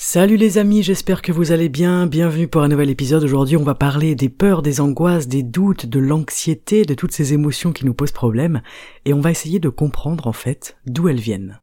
Salut 0.00 0.36
les 0.36 0.58
amis, 0.58 0.84
j'espère 0.84 1.22
que 1.22 1.32
vous 1.32 1.50
allez 1.50 1.68
bien, 1.68 2.06
bienvenue 2.06 2.46
pour 2.46 2.62
un 2.62 2.68
nouvel 2.68 2.88
épisode. 2.88 3.24
Aujourd'hui 3.24 3.56
on 3.56 3.64
va 3.64 3.74
parler 3.74 4.14
des 4.14 4.28
peurs, 4.28 4.62
des 4.62 4.80
angoisses, 4.80 5.26
des 5.26 5.42
doutes, 5.42 5.86
de 5.86 5.98
l'anxiété, 5.98 6.84
de 6.84 6.94
toutes 6.94 7.10
ces 7.10 7.32
émotions 7.32 7.72
qui 7.72 7.84
nous 7.84 7.94
posent 7.94 8.12
problème, 8.12 8.62
et 9.06 9.12
on 9.12 9.20
va 9.20 9.32
essayer 9.32 9.58
de 9.58 9.68
comprendre 9.68 10.28
en 10.28 10.32
fait 10.32 10.76
d'où 10.86 11.08
elles 11.08 11.18
viennent. 11.18 11.58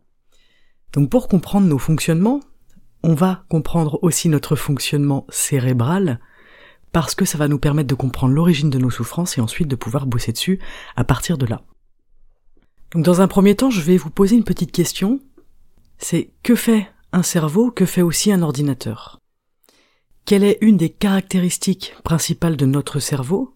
Donc 0.91 1.09
pour 1.09 1.29
comprendre 1.29 1.66
nos 1.66 1.77
fonctionnements, 1.77 2.41
on 3.03 3.13
va 3.13 3.45
comprendre 3.48 3.99
aussi 4.02 4.27
notre 4.27 4.57
fonctionnement 4.57 5.26
cérébral, 5.29 6.20
parce 6.91 7.15
que 7.15 7.23
ça 7.23 7.38
va 7.38 7.48
nous 7.48 7.57
permettre 7.57 7.88
de 7.88 7.95
comprendre 7.95 8.34
l'origine 8.34 8.70
de 8.70 8.79
nos 8.79 8.91
souffrances 8.91 9.38
et 9.38 9.41
ensuite 9.41 9.70
de 9.70 9.77
pouvoir 9.77 10.07
bosser 10.07 10.34
dessus 10.34 10.60
à 10.98 11.05
partir 11.05 11.38
de 11.38 11.45
là. 11.45 11.62
Donc 12.91 13.05
dans 13.05 13.21
un 13.21 13.29
premier 13.29 13.55
temps, 13.55 13.70
je 13.70 13.79
vais 13.79 13.95
vous 13.95 14.10
poser 14.10 14.35
une 14.35 14.43
petite 14.43 14.73
question. 14.73 15.21
C'est 15.98 16.32
que 16.43 16.55
fait 16.55 16.90
un 17.16 17.24
cerveau 17.24 17.71
que 17.71 17.85
fait 17.85 18.02
aussi 18.02 18.34
un 18.34 18.41
ordinateur. 18.41 19.21
Quelle 20.26 20.44
est 20.44 20.58
une 20.60 20.76
des 20.76 20.90
caractéristiques 20.90 21.96
principales 22.04 22.57
de 22.57 22.66
notre 22.66 22.99
cerveau, 22.99 23.55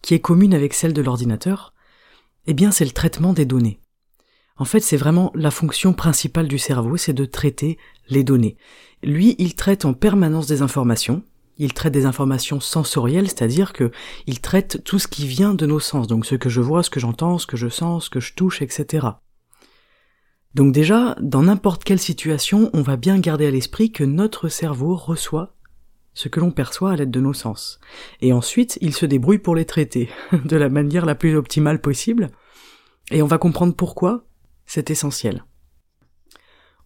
qui 0.00 0.14
est 0.14 0.20
commune 0.20 0.54
avec 0.54 0.74
celle 0.74 0.92
de 0.92 1.02
l'ordinateur? 1.02 1.74
Eh 2.46 2.54
bien, 2.54 2.70
c'est 2.70 2.84
le 2.84 2.92
traitement 2.92 3.32
des 3.32 3.46
données. 3.46 3.80
En 4.56 4.64
fait, 4.64 4.78
c'est 4.78 4.96
vraiment 4.96 5.32
la 5.34 5.50
fonction 5.50 5.92
principale 5.92 6.46
du 6.46 6.58
cerveau, 6.58 6.96
c'est 6.96 7.12
de 7.12 7.24
traiter 7.24 7.78
les 8.08 8.22
données. 8.22 8.56
Lui, 9.02 9.34
il 9.38 9.56
traite 9.56 9.84
en 9.84 9.92
permanence 9.92 10.46
des 10.46 10.62
informations, 10.62 11.24
il 11.58 11.74
traite 11.74 11.92
des 11.92 12.06
informations 12.06 12.60
sensorielles, 12.60 13.26
c'est-à-dire 13.26 13.72
que 13.72 13.90
il 14.28 14.40
traite 14.40 14.84
tout 14.84 15.00
ce 15.00 15.08
qui 15.08 15.26
vient 15.26 15.54
de 15.54 15.66
nos 15.66 15.80
sens, 15.80 16.06
donc 16.06 16.26
ce 16.26 16.36
que 16.36 16.48
je 16.48 16.60
vois, 16.60 16.84
ce 16.84 16.90
que 16.90 17.00
j'entends, 17.00 17.38
ce 17.38 17.48
que 17.48 17.56
je 17.56 17.68
sens, 17.68 18.04
ce 18.04 18.10
que 18.10 18.20
je 18.20 18.34
touche, 18.34 18.62
etc. 18.62 19.08
Donc 20.54 20.72
déjà, 20.72 21.16
dans 21.20 21.42
n'importe 21.42 21.84
quelle 21.84 22.00
situation, 22.00 22.70
on 22.72 22.82
va 22.82 22.96
bien 22.96 23.18
garder 23.18 23.46
à 23.46 23.50
l'esprit 23.50 23.92
que 23.92 24.04
notre 24.04 24.48
cerveau 24.48 24.96
reçoit 24.96 25.54
ce 26.12 26.28
que 26.28 26.40
l'on 26.40 26.50
perçoit 26.50 26.90
à 26.90 26.96
l'aide 26.96 27.12
de 27.12 27.20
nos 27.20 27.32
sens. 27.32 27.78
Et 28.20 28.32
ensuite, 28.32 28.78
il 28.80 28.94
se 28.94 29.06
débrouille 29.06 29.38
pour 29.38 29.54
les 29.54 29.64
traiter 29.64 30.10
de 30.44 30.56
la 30.56 30.68
manière 30.68 31.06
la 31.06 31.14
plus 31.14 31.36
optimale 31.36 31.80
possible. 31.80 32.30
Et 33.10 33.22
on 33.22 33.26
va 33.26 33.38
comprendre 33.38 33.74
pourquoi 33.74 34.24
c'est 34.66 34.90
essentiel. 34.90 35.44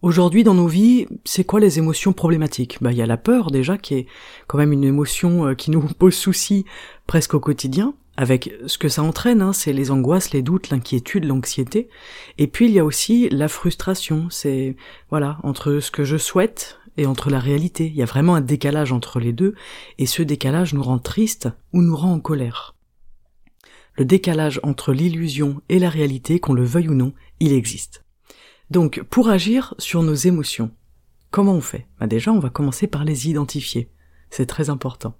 Aujourd'hui, 0.01 0.43
dans 0.43 0.53
nos 0.53 0.67
vies, 0.67 1.07
c'est 1.23 1.43
quoi 1.43 1.59
les 1.59 1.79
émotions 1.79 2.13
problématiques? 2.13 2.77
Bah, 2.81 2.91
il 2.91 2.97
y 2.97 3.01
a 3.01 3.07
la 3.07 3.17
peur 3.17 3.49
déjà, 3.49 3.77
qui 3.77 3.95
est 3.95 4.07
quand 4.45 4.59
même 4.59 4.71
une 4.73 4.83
émotion 4.83 5.47
euh, 5.47 5.55
qui 5.55 5.71
nous 5.71 5.81
pose 5.99 6.13
souci 6.13 6.65
presque 7.07 7.33
au 7.33 7.39
quotidien 7.39 7.95
avec 8.17 8.53
ce 8.67 8.77
que 8.77 8.89
ça 8.89 9.03
entraîne, 9.03 9.41
hein, 9.41 9.53
c'est 9.53 9.73
les 9.73 9.91
angoisses, 9.91 10.31
les 10.31 10.41
doutes, 10.41 10.69
l'inquiétude, 10.69 11.25
l'anxiété. 11.25 11.89
Et 12.37 12.47
puis 12.47 12.65
il 12.67 12.71
y 12.71 12.79
a 12.79 12.85
aussi 12.85 13.29
la 13.29 13.47
frustration, 13.47 14.27
c'est 14.29 14.75
voilà, 15.09 15.37
entre 15.43 15.79
ce 15.79 15.91
que 15.91 16.03
je 16.03 16.17
souhaite 16.17 16.79
et 16.97 17.05
entre 17.05 17.29
la 17.29 17.39
réalité. 17.39 17.87
Il 17.87 17.95
y 17.95 18.01
a 18.01 18.05
vraiment 18.05 18.35
un 18.35 18.41
décalage 18.41 18.91
entre 18.91 19.19
les 19.19 19.33
deux, 19.33 19.55
et 19.97 20.05
ce 20.05 20.23
décalage 20.23 20.73
nous 20.73 20.83
rend 20.83 20.99
triste 20.99 21.49
ou 21.73 21.81
nous 21.81 21.95
rend 21.95 22.13
en 22.13 22.19
colère. 22.19 22.75
Le 23.97 24.05
décalage 24.05 24.59
entre 24.63 24.93
l'illusion 24.93 25.61
et 25.69 25.79
la 25.79 25.89
réalité, 25.89 26.39
qu'on 26.39 26.53
le 26.53 26.65
veuille 26.65 26.89
ou 26.89 26.95
non, 26.95 27.13
il 27.39 27.53
existe. 27.53 28.03
Donc, 28.69 29.01
pour 29.09 29.29
agir 29.29 29.73
sur 29.77 30.03
nos 30.03 30.15
émotions, 30.15 30.71
comment 31.31 31.53
on 31.53 31.61
fait? 31.61 31.87
Bah 31.99 32.07
Déjà, 32.07 32.31
on 32.31 32.39
va 32.39 32.49
commencer 32.49 32.87
par 32.87 33.05
les 33.05 33.29
identifier. 33.29 33.89
C'est 34.29 34.47
très 34.47 34.69
important. 34.69 35.15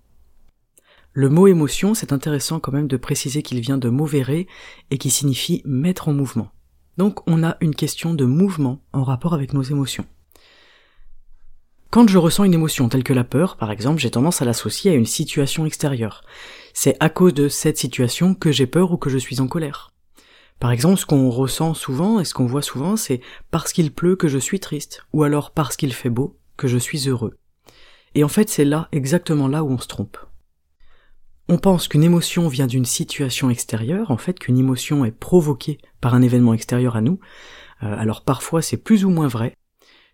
Le 1.17 1.29
mot 1.29 1.47
émotion, 1.47 1.93
c'est 1.93 2.11
intéressant 2.11 2.59
quand 2.59 2.73
même 2.73 2.89
de 2.89 2.97
préciser 2.97 3.41
qu'il 3.41 3.61
vient 3.61 3.77
de 3.77 3.87
movere 3.87 4.43
et 4.91 4.97
qui 4.99 5.09
signifie 5.09 5.61
mettre 5.63 6.09
en 6.09 6.13
mouvement. 6.13 6.51
Donc 6.97 7.21
on 7.25 7.41
a 7.41 7.55
une 7.61 7.73
question 7.73 8.13
de 8.13 8.25
mouvement 8.25 8.81
en 8.91 9.05
rapport 9.05 9.33
avec 9.33 9.53
nos 9.53 9.61
émotions. 9.61 10.03
Quand 11.89 12.09
je 12.09 12.17
ressens 12.17 12.43
une 12.43 12.53
émotion 12.53 12.89
telle 12.89 13.05
que 13.05 13.13
la 13.13 13.23
peur, 13.23 13.55
par 13.55 13.71
exemple, 13.71 14.01
j'ai 14.01 14.11
tendance 14.11 14.41
à 14.41 14.45
l'associer 14.45 14.91
à 14.91 14.95
une 14.95 15.05
situation 15.05 15.65
extérieure. 15.65 16.25
C'est 16.73 16.97
à 16.99 17.07
cause 17.07 17.33
de 17.33 17.47
cette 17.47 17.77
situation 17.77 18.35
que 18.35 18.51
j'ai 18.51 18.67
peur 18.67 18.91
ou 18.91 18.97
que 18.97 19.09
je 19.09 19.17
suis 19.17 19.39
en 19.39 19.47
colère. 19.47 19.93
Par 20.59 20.71
exemple, 20.71 20.99
ce 20.99 21.05
qu'on 21.05 21.29
ressent 21.29 21.75
souvent 21.75 22.19
et 22.19 22.25
ce 22.25 22.33
qu'on 22.33 22.45
voit 22.45 22.61
souvent, 22.61 22.97
c'est 22.97 23.21
parce 23.51 23.71
qu'il 23.71 23.93
pleut 23.93 24.17
que 24.17 24.27
je 24.27 24.37
suis 24.37 24.59
triste, 24.59 25.05
ou 25.13 25.23
alors 25.23 25.51
parce 25.51 25.77
qu'il 25.77 25.93
fait 25.93 26.09
beau 26.09 26.37
que 26.57 26.67
je 26.67 26.77
suis 26.77 27.07
heureux. 27.07 27.37
Et 28.15 28.25
en 28.25 28.29
fait, 28.29 28.49
c'est 28.49 28.65
là, 28.65 28.89
exactement 28.91 29.47
là 29.47 29.63
où 29.63 29.71
on 29.71 29.77
se 29.77 29.87
trompe. 29.87 30.17
On 31.47 31.59
pense 31.59 31.87
qu'une 31.87 32.03
émotion 32.03 32.47
vient 32.47 32.65
d'une 32.65 32.85
situation 32.85 33.51
extérieure, 33.51 34.09
en 34.09 34.17
fait 34.17 34.39
qu'une 34.39 34.57
émotion 34.57 35.05
est 35.05 35.11
provoquée 35.11 35.77
par 36.01 36.15
un 36.15 36.23
événement 36.23 36.55
extérieur 36.55 36.95
à 36.95 37.01
nous. 37.01 37.19
Euh, 37.83 37.95
alors 37.99 38.23
parfois 38.23 38.63
c'est 38.63 38.77
plus 38.77 39.05
ou 39.05 39.11
moins 39.11 39.27
vrai. 39.27 39.55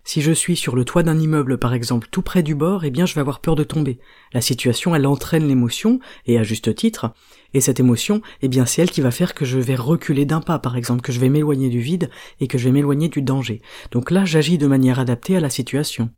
Si 0.04 0.22
je 0.22 0.34
suis 0.34 0.58
sur 0.58 0.76
le 0.76 0.84
toit 0.84 1.04
d'un 1.04 1.18
immeuble 1.18 1.58
par 1.58 1.74
exemple 1.74 2.10
tout 2.12 2.22
près 2.22 2.44
du 2.44 2.54
bord, 2.54 2.84
eh 2.84 2.92
bien 2.92 3.06
je 3.06 3.16
vais 3.16 3.22
avoir 3.22 3.40
peur 3.40 3.56
de 3.56 3.64
tomber. 3.64 3.98
La 4.34 4.42
situation 4.42 4.94
elle 4.94 5.08
entraîne 5.08 5.48
l'émotion, 5.48 6.02
et 6.26 6.38
à 6.38 6.44
juste 6.44 6.76
titre, 6.76 7.14
et 7.54 7.62
cette 7.62 7.80
émotion, 7.80 8.22
eh 8.42 8.50
bien 8.50 8.66
c'est 8.66 8.82
elle 8.82 8.92
qui 8.92 9.00
va 9.00 9.12
faire 9.12 9.34
que 9.34 9.46
je 9.46 9.58
vais 9.58 9.76
reculer 9.76 10.26
d'un 10.26 10.42
pas 10.42 10.60
par 10.60 10.76
exemple, 10.76 11.02
que 11.02 11.14
je 11.14 11.20
vais 11.22 11.30
m'éloigner 11.30 11.70
du 11.70 11.80
vide 11.80 12.10
et 12.42 12.48
que 12.48 12.58
je 12.58 12.66
vais 12.66 12.74
m'éloigner 12.74 13.08
du 13.08 13.22
danger. 13.22 13.62
Donc 13.92 14.12
là 14.12 14.26
j'agis 14.26 14.58
de 14.58 14.68
manière 14.68 15.00
adaptée 15.00 15.38
à 15.38 15.40
la 15.40 15.50
situation. 15.50 16.10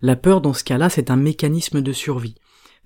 La 0.00 0.16
peur 0.16 0.40
dans 0.40 0.54
ce 0.54 0.64
cas-là 0.64 0.88
c'est 0.88 1.10
un 1.10 1.16
mécanisme 1.16 1.82
de 1.82 1.92
survie. 1.92 2.36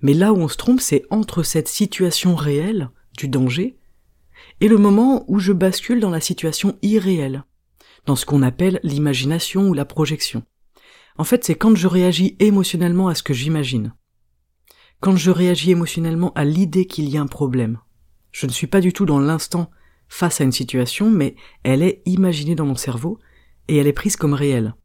Mais 0.01 0.13
là 0.13 0.33
où 0.33 0.37
on 0.37 0.47
se 0.47 0.57
trompe, 0.57 0.81
c'est 0.81 1.03
entre 1.09 1.43
cette 1.43 1.67
situation 1.67 2.35
réelle 2.35 2.89
du 3.17 3.27
danger 3.27 3.77
et 4.61 4.67
le 4.67 4.77
moment 4.77 5.25
où 5.27 5.39
je 5.39 5.51
bascule 5.51 5.99
dans 5.99 6.09
la 6.09 6.21
situation 6.21 6.77
irréelle, 6.81 7.43
dans 8.05 8.15
ce 8.15 8.25
qu'on 8.25 8.41
appelle 8.41 8.79
l'imagination 8.83 9.67
ou 9.67 9.73
la 9.73 9.85
projection. 9.85 10.43
En 11.17 11.23
fait, 11.23 11.43
c'est 11.43 11.55
quand 11.55 11.75
je 11.75 11.87
réagis 11.87 12.35
émotionnellement 12.39 13.09
à 13.09 13.15
ce 13.15 13.23
que 13.23 13.33
j'imagine. 13.33 13.93
Quand 15.01 15.15
je 15.15 15.31
réagis 15.31 15.71
émotionnellement 15.71 16.33
à 16.33 16.45
l'idée 16.45 16.85
qu'il 16.85 17.09
y 17.09 17.17
a 17.17 17.21
un 17.21 17.27
problème. 17.27 17.79
Je 18.31 18.45
ne 18.45 18.51
suis 18.51 18.67
pas 18.67 18.81
du 18.81 18.93
tout 18.93 19.05
dans 19.05 19.19
l'instant 19.19 19.69
face 20.07 20.41
à 20.41 20.43
une 20.43 20.51
situation, 20.51 21.09
mais 21.09 21.35
elle 21.63 21.83
est 21.83 22.01
imaginée 22.05 22.55
dans 22.55 22.65
mon 22.65 22.75
cerveau 22.75 23.19
et 23.67 23.77
elle 23.77 23.87
est 23.87 23.93
prise 23.93 24.15
comme 24.15 24.33
réelle. 24.33 24.75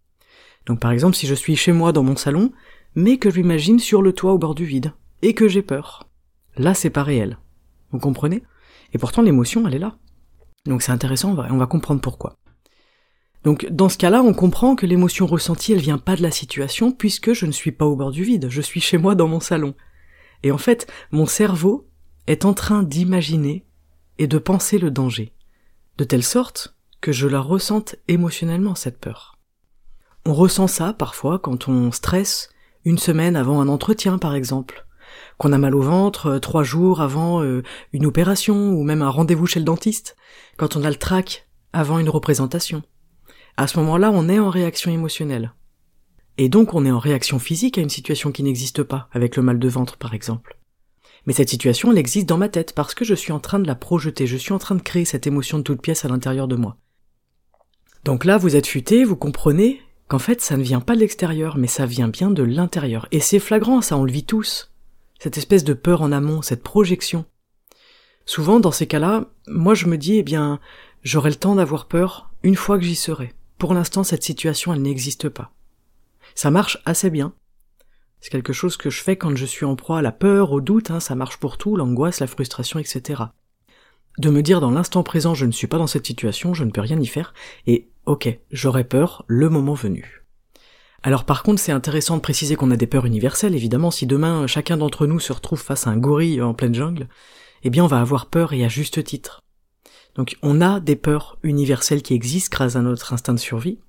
Donc 0.66 0.80
par 0.80 0.92
exemple, 0.92 1.16
si 1.16 1.26
je 1.26 1.34
suis 1.34 1.56
chez 1.56 1.72
moi 1.72 1.92
dans 1.92 2.02
mon 2.02 2.16
salon, 2.16 2.52
mais 2.94 3.18
que 3.18 3.30
je 3.30 3.40
m'imagine 3.40 3.78
sur 3.78 4.02
le 4.02 4.12
toit 4.12 4.32
au 4.32 4.38
bord 4.38 4.54
du 4.54 4.64
vide, 4.64 4.92
et 5.24 5.32
que 5.34 5.48
j'ai 5.48 5.62
peur. 5.62 6.06
Là, 6.56 6.74
c'est 6.74 6.90
pas 6.90 7.02
réel. 7.02 7.38
Vous 7.90 7.98
comprenez? 7.98 8.42
Et 8.92 8.98
pourtant, 8.98 9.22
l'émotion, 9.22 9.66
elle 9.66 9.74
est 9.74 9.78
là. 9.78 9.96
Donc 10.66 10.82
c'est 10.82 10.92
intéressant, 10.92 11.30
on 11.30 11.34
va, 11.34 11.48
on 11.50 11.56
va 11.56 11.66
comprendre 11.66 12.00
pourquoi. 12.00 12.36
Donc 13.42 13.66
dans 13.70 13.88
ce 13.88 13.98
cas-là, 13.98 14.22
on 14.22 14.34
comprend 14.34 14.76
que 14.76 14.86
l'émotion 14.86 15.26
ressentie, 15.26 15.72
elle 15.72 15.80
vient 15.80 15.98
pas 15.98 16.16
de 16.16 16.22
la 16.22 16.30
situation, 16.30 16.92
puisque 16.92 17.32
je 17.32 17.46
ne 17.46 17.52
suis 17.52 17.72
pas 17.72 17.86
au 17.86 17.96
bord 17.96 18.10
du 18.10 18.22
vide, 18.22 18.48
je 18.50 18.60
suis 18.60 18.80
chez 18.80 18.98
moi 18.98 19.14
dans 19.14 19.28
mon 19.28 19.40
salon. 19.40 19.74
Et 20.42 20.52
en 20.52 20.58
fait, 20.58 20.86
mon 21.10 21.26
cerveau 21.26 21.88
est 22.26 22.44
en 22.44 22.52
train 22.52 22.82
d'imaginer 22.82 23.66
et 24.18 24.26
de 24.26 24.38
penser 24.38 24.78
le 24.78 24.90
danger, 24.90 25.32
de 25.98 26.04
telle 26.04 26.22
sorte 26.22 26.76
que 27.00 27.12
je 27.12 27.26
la 27.26 27.40
ressente 27.40 27.96
émotionnellement, 28.08 28.74
cette 28.74 28.98
peur. 28.98 29.38
On 30.26 30.34
ressent 30.34 30.66
ça 30.66 30.92
parfois 30.92 31.38
quand 31.38 31.68
on 31.68 31.92
stresse 31.92 32.50
une 32.84 32.98
semaine 32.98 33.36
avant 33.36 33.60
un 33.60 33.68
entretien, 33.68 34.18
par 34.18 34.34
exemple, 34.34 34.86
qu'on 35.38 35.52
a 35.52 35.58
mal 35.58 35.74
au 35.74 35.82
ventre 35.82 36.26
euh, 36.26 36.38
trois 36.38 36.62
jours 36.62 37.00
avant 37.00 37.42
euh, 37.42 37.62
une 37.92 38.06
opération 38.06 38.70
ou 38.70 38.82
même 38.82 39.02
un 39.02 39.10
rendez-vous 39.10 39.46
chez 39.46 39.60
le 39.60 39.64
dentiste, 39.64 40.16
quand 40.56 40.76
on 40.76 40.84
a 40.84 40.90
le 40.90 40.96
trac 40.96 41.48
avant 41.72 41.98
une 41.98 42.08
représentation. 42.08 42.82
À 43.56 43.66
ce 43.66 43.78
moment-là, 43.80 44.10
on 44.12 44.28
est 44.28 44.38
en 44.38 44.50
réaction 44.50 44.90
émotionnelle. 44.90 45.52
Et 46.38 46.48
donc 46.48 46.74
on 46.74 46.84
est 46.84 46.90
en 46.90 46.98
réaction 46.98 47.38
physique 47.38 47.78
à 47.78 47.80
une 47.80 47.90
situation 47.90 48.32
qui 48.32 48.42
n'existe 48.42 48.82
pas, 48.82 49.08
avec 49.12 49.36
le 49.36 49.42
mal 49.42 49.58
de 49.58 49.68
ventre 49.68 49.96
par 49.96 50.14
exemple. 50.14 50.58
Mais 51.26 51.32
cette 51.32 51.48
situation, 51.48 51.90
elle 51.90 51.98
existe 51.98 52.28
dans 52.28 52.36
ma 52.36 52.48
tête 52.48 52.74
parce 52.74 52.94
que 52.94 53.04
je 53.04 53.14
suis 53.14 53.32
en 53.32 53.40
train 53.40 53.58
de 53.58 53.66
la 53.66 53.74
projeter, 53.74 54.26
je 54.26 54.36
suis 54.36 54.52
en 54.52 54.58
train 54.58 54.74
de 54.74 54.82
créer 54.82 55.04
cette 55.04 55.26
émotion 55.26 55.58
de 55.58 55.62
toute 55.62 55.80
pièce 55.80 56.04
à 56.04 56.08
l'intérieur 56.08 56.48
de 56.48 56.56
moi. 56.56 56.76
Donc 58.04 58.24
là, 58.24 58.36
vous 58.36 58.56
êtes 58.56 58.66
futé, 58.66 59.04
vous 59.04 59.16
comprenez 59.16 59.80
qu'en 60.08 60.18
fait 60.18 60.40
ça 60.40 60.56
ne 60.56 60.62
vient 60.62 60.80
pas 60.80 60.94
de 60.94 61.00
l'extérieur, 61.00 61.56
mais 61.56 61.66
ça 61.66 61.86
vient 61.86 62.08
bien 62.08 62.30
de 62.30 62.42
l'intérieur. 62.42 63.08
Et 63.12 63.20
c'est 63.20 63.38
flagrant, 63.38 63.80
ça 63.80 63.96
on 63.96 64.04
le 64.04 64.12
vit 64.12 64.24
tous 64.24 64.73
cette 65.24 65.38
espèce 65.38 65.64
de 65.64 65.72
peur 65.72 66.02
en 66.02 66.12
amont, 66.12 66.42
cette 66.42 66.62
projection. 66.62 67.24
Souvent, 68.26 68.60
dans 68.60 68.72
ces 68.72 68.86
cas-là, 68.86 69.24
moi 69.48 69.72
je 69.72 69.86
me 69.86 69.96
dis, 69.96 70.18
eh 70.18 70.22
bien, 70.22 70.60
j'aurai 71.02 71.30
le 71.30 71.36
temps 71.36 71.54
d'avoir 71.54 71.88
peur 71.88 72.30
une 72.42 72.56
fois 72.56 72.76
que 72.76 72.84
j'y 72.84 72.94
serai. 72.94 73.32
Pour 73.56 73.72
l'instant, 73.72 74.04
cette 74.04 74.22
situation, 74.22 74.74
elle 74.74 74.82
n'existe 74.82 75.30
pas. 75.30 75.54
Ça 76.34 76.50
marche 76.50 76.76
assez 76.84 77.08
bien. 77.08 77.32
C'est 78.20 78.28
quelque 78.28 78.52
chose 78.52 78.76
que 78.76 78.90
je 78.90 79.00
fais 79.00 79.16
quand 79.16 79.34
je 79.34 79.46
suis 79.46 79.64
en 79.64 79.76
proie 79.76 80.00
à 80.00 80.02
la 80.02 80.12
peur, 80.12 80.52
au 80.52 80.60
doute, 80.60 80.90
hein, 80.90 81.00
ça 81.00 81.14
marche 81.14 81.38
pour 81.38 81.56
tout, 81.56 81.74
l'angoisse, 81.74 82.20
la 82.20 82.26
frustration, 82.26 82.78
etc. 82.78 83.22
De 84.18 84.28
me 84.28 84.42
dire 84.42 84.60
dans 84.60 84.72
l'instant 84.72 85.02
présent, 85.02 85.32
je 85.32 85.46
ne 85.46 85.52
suis 85.52 85.68
pas 85.68 85.78
dans 85.78 85.86
cette 85.86 86.04
situation, 86.04 86.52
je 86.52 86.64
ne 86.64 86.70
peux 86.70 86.82
rien 86.82 87.00
y 87.00 87.06
faire, 87.06 87.32
et 87.66 87.88
ok, 88.04 88.28
j'aurai 88.50 88.84
peur 88.84 89.24
le 89.26 89.48
moment 89.48 89.72
venu. 89.72 90.23
Alors 91.06 91.24
par 91.24 91.42
contre, 91.42 91.60
c'est 91.60 91.70
intéressant 91.70 92.16
de 92.16 92.22
préciser 92.22 92.56
qu'on 92.56 92.70
a 92.70 92.78
des 92.78 92.86
peurs 92.86 93.04
universelles, 93.04 93.54
évidemment, 93.54 93.90
si 93.90 94.06
demain 94.06 94.46
chacun 94.46 94.78
d'entre 94.78 95.06
nous 95.06 95.20
se 95.20 95.34
retrouve 95.34 95.60
face 95.60 95.86
à 95.86 95.90
un 95.90 95.98
gorille 95.98 96.40
en 96.40 96.54
pleine 96.54 96.74
jungle, 96.74 97.08
eh 97.62 97.68
bien 97.68 97.84
on 97.84 97.88
va 97.88 98.00
avoir 98.00 98.24
peur 98.24 98.54
et 98.54 98.64
à 98.64 98.68
juste 98.68 99.04
titre. 99.04 99.42
Donc 100.14 100.38
on 100.40 100.62
a 100.62 100.80
des 100.80 100.96
peurs 100.96 101.38
universelles 101.42 102.00
qui 102.00 102.14
existent 102.14 102.56
grâce 102.56 102.74
à 102.76 102.80
notre 102.80 103.12
instinct 103.12 103.34
de 103.34 103.38
survie, 103.38 103.80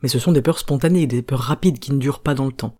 mais 0.00 0.08
ce 0.08 0.20
sont 0.20 0.30
des 0.30 0.42
peurs 0.42 0.60
spontanées, 0.60 1.08
des 1.08 1.22
peurs 1.22 1.40
rapides 1.40 1.80
qui 1.80 1.92
ne 1.92 1.98
durent 1.98 2.22
pas 2.22 2.34
dans 2.34 2.46
le 2.46 2.52
temps, 2.52 2.76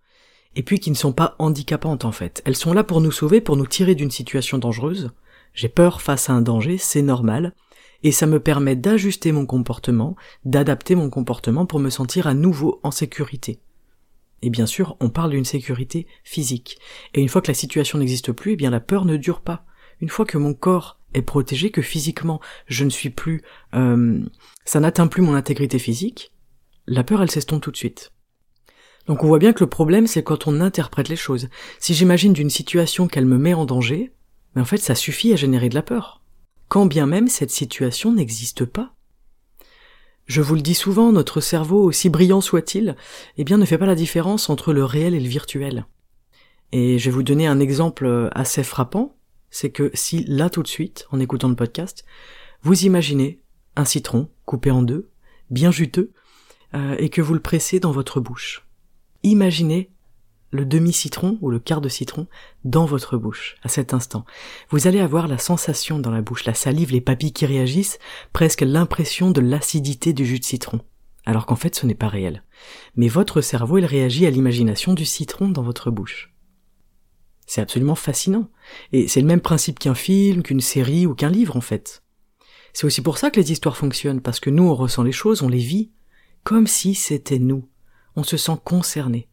et 0.55 0.63
puis 0.63 0.79
qui 0.79 0.93
ne 0.93 0.97
sont 0.97 1.13
pas 1.13 1.35
handicapantes 1.41 2.05
en 2.05 2.13
fait. 2.13 2.43
Elles 2.45 2.55
sont 2.55 2.73
là 2.73 2.85
pour 2.85 3.01
nous 3.01 3.11
sauver, 3.11 3.41
pour 3.41 3.57
nous 3.57 3.67
tirer 3.67 3.97
d'une 3.97 4.13
situation 4.13 4.59
dangereuse. 4.59 5.11
J'ai 5.53 5.69
peur 5.69 6.01
face 6.01 6.31
à 6.31 6.33
un 6.33 6.43
danger, 6.43 6.79
c'est 6.79 7.03
normal, 7.03 7.57
et 8.05 8.13
ça 8.13 8.29
me 8.29 8.39
permet 8.39 8.77
d'ajuster 8.77 9.33
mon 9.33 9.47
comportement, 9.47 10.15
d'adapter 10.45 10.95
mon 10.95 11.11
comportement 11.11 11.67
pour 11.67 11.81
me 11.81 11.91
sentir 11.91 12.29
à 12.29 12.35
nouveau 12.35 12.79
en 12.85 12.93
sécurité. 12.93 13.59
Et 14.43 14.51
bien 14.51 14.67
sûr, 14.67 14.97
on 15.01 15.11
parle 15.11 15.31
d'une 15.31 15.45
sécurité 15.45 16.07
physique. 16.25 16.79
Et 17.15 17.21
une 17.21 17.29
fois 17.29 17.43
que 17.43 17.51
la 17.51 17.55
situation 17.55 17.99
n'existe 17.99 18.33
plus, 18.33 18.53
eh 18.53 18.57
bien 18.57 18.71
la 18.71 18.81
peur 18.81 19.05
ne 19.05 19.17
dure 19.17 19.41
pas. 19.41 19.65
Une 20.01 20.09
fois 20.09 20.25
que 20.25 20.39
mon 20.39 20.55
corps 20.55 20.99
est 21.15 21.23
protégé, 21.23 21.71
que 21.71 21.83
physiquement 21.83 22.41
je 22.67 22.85
ne 22.85 22.91
suis 22.91 23.11
plus, 23.11 23.43
euh, 23.75 24.21
ça 24.65 24.81
n'atteint 24.81 25.09
plus 25.09 25.23
mon 25.23 25.35
intégrité 25.35 25.79
physique, 25.79 26.33
la 26.87 27.05
peur 27.05 27.23
elle 27.23 27.31
s'estompe 27.31 27.63
tout 27.63 27.71
de 27.71 27.77
suite. 27.77 28.13
Donc 29.07 29.25
on 29.25 29.27
voit 29.27 29.39
bien 29.39 29.53
que 29.53 29.65
le 29.65 29.69
problème 29.69 30.07
c'est 30.07 30.23
quand 30.23 30.47
on 30.47 30.61
interprète 30.61 31.09
les 31.09 31.17
choses. 31.17 31.49
Si 31.79 31.95
j'imagine 31.95 32.33
d'une 32.33 32.51
situation 32.51 33.09
qu'elle 33.09 33.27
me 33.27 33.39
met 33.39 33.55
en 33.55 33.67
danger, 33.67 34.13
mais 34.55 34.63
en 34.63 34.67
fait 34.67 34.79
ça 34.79 34.95
suffit 34.95 35.33
à 35.33 35.37
générer 35.37 35.69
de 35.69 35.75
la 35.75 35.83
peur. 35.83 36.23
Quand 36.69 36.87
bien 36.87 37.07
même 37.07 37.29
cette 37.29 37.51
situation 37.51 38.13
n'existe 38.13 38.65
pas. 38.65 38.95
Je 40.31 40.43
vous 40.43 40.55
le 40.55 40.61
dis 40.61 40.77
souvent, 40.77 41.11
notre 41.11 41.41
cerveau, 41.41 41.83
aussi 41.83 42.09
brillant 42.09 42.41
soit-il, 42.41 42.95
eh 43.37 43.43
bien 43.43 43.59
ne 43.59 43.65
fait 43.65 43.79
pas 43.79 43.87
la 43.87 43.97
différence 43.97 44.49
entre 44.49 44.73
le 44.73 44.85
réel 44.85 45.13
et 45.17 45.19
le 45.19 45.29
virtuel. 45.29 45.87
Et 46.71 47.01
je 47.01 47.07
vais 47.07 47.11
vous 47.11 47.25
donner 47.25 47.49
un 47.49 47.59
exemple 47.59 48.31
assez 48.31 48.63
frappant, 48.63 49.17
c'est 49.51 49.71
que 49.71 49.91
si 49.93 50.23
là 50.29 50.49
tout 50.49 50.63
de 50.63 50.69
suite, 50.69 51.09
en 51.11 51.19
écoutant 51.19 51.49
le 51.49 51.57
podcast, 51.57 52.05
vous 52.63 52.85
imaginez 52.85 53.41
un 53.75 53.85
citron 53.85 54.29
coupé 54.45 54.71
en 54.71 54.83
deux, 54.83 55.11
bien 55.51 55.73
juteux, 55.73 56.13
euh, 56.75 56.95
et 57.01 57.09
que 57.09 57.23
vous 57.23 57.35
le 57.35 57.41
pressez 57.41 57.81
dans 57.81 57.91
votre 57.91 58.21
bouche. 58.21 58.65
Imaginez 59.25 59.91
le 60.51 60.65
demi-citron 60.65 61.39
ou 61.41 61.51
le 61.51 61.59
quart 61.59 61.81
de 61.81 61.89
citron 61.89 62.27
dans 62.65 62.85
votre 62.85 63.17
bouche 63.17 63.57
à 63.63 63.69
cet 63.69 63.95
instant. 63.95 64.25
Vous 64.71 64.87
allez 64.87 65.01
avoir 65.01 65.29
la 65.29 65.39
sensation 65.39 65.99
dans 65.99 66.11
la 66.11 66.23
bouche, 66.23 66.45
la 66.45 66.55
salive, 66.55 66.93
les 66.93 67.01
papilles 67.01 67.33
qui 67.33 67.47
réagissent, 67.47 67.99
presque 68.33 68.63
l'impression 68.63 69.31
de 69.31 69.41
l'acidité 69.41 70.13
du 70.13 70.27
jus 70.27 70.41
de 70.41 70.45
citron. 70.45 70.81
Alors 71.25 71.47
qu'en 71.47 71.57
fait 71.57 71.75
ce 71.75 71.87
n'est 71.87 71.95
pas 71.95 72.09
réel. 72.09 72.43
Mais 72.97 73.09
votre 73.09 73.41
cerveau 73.41 73.79
il 73.79 73.85
réagit 73.85 74.27
à 74.27 74.31
l'imagination 74.31 74.95
du 74.95 75.05
citron 75.05 75.49
dans 75.49 75.63
votre 75.63 75.91
bouche. 75.91 76.35
C'est 77.47 77.61
absolument 77.61 77.95
fascinant. 77.95 78.49
Et 78.93 79.09
c'est 79.09 79.21
le 79.21 79.27
même 79.27 79.41
principe 79.41 79.79
qu'un 79.79 79.95
film, 79.95 80.43
qu'une 80.43 80.61
série 80.61 81.07
ou 81.07 81.15
qu'un 81.15 81.31
livre 81.31 81.57
en 81.57 81.61
fait. 81.61 82.03
C'est 82.73 82.87
aussi 82.87 83.03
pour 83.03 83.19
ça 83.19 83.31
que 83.31 83.41
les 83.41 83.51
histoires 83.51 83.77
fonctionnent, 83.77 84.21
parce 84.21 84.39
que 84.39 84.51
nous 84.51 84.63
on 84.63 84.75
ressent 84.75 85.03
les 85.03 85.11
choses, 85.11 85.43
on 85.43 85.49
les 85.49 85.59
vit, 85.59 85.91
comme 86.45 86.69
si 86.69 86.95
c'était 86.95 87.41
nous. 87.41 87.69
On 88.15 88.23
se 88.23 88.37
sent 88.37 88.57
concerné 88.65 89.29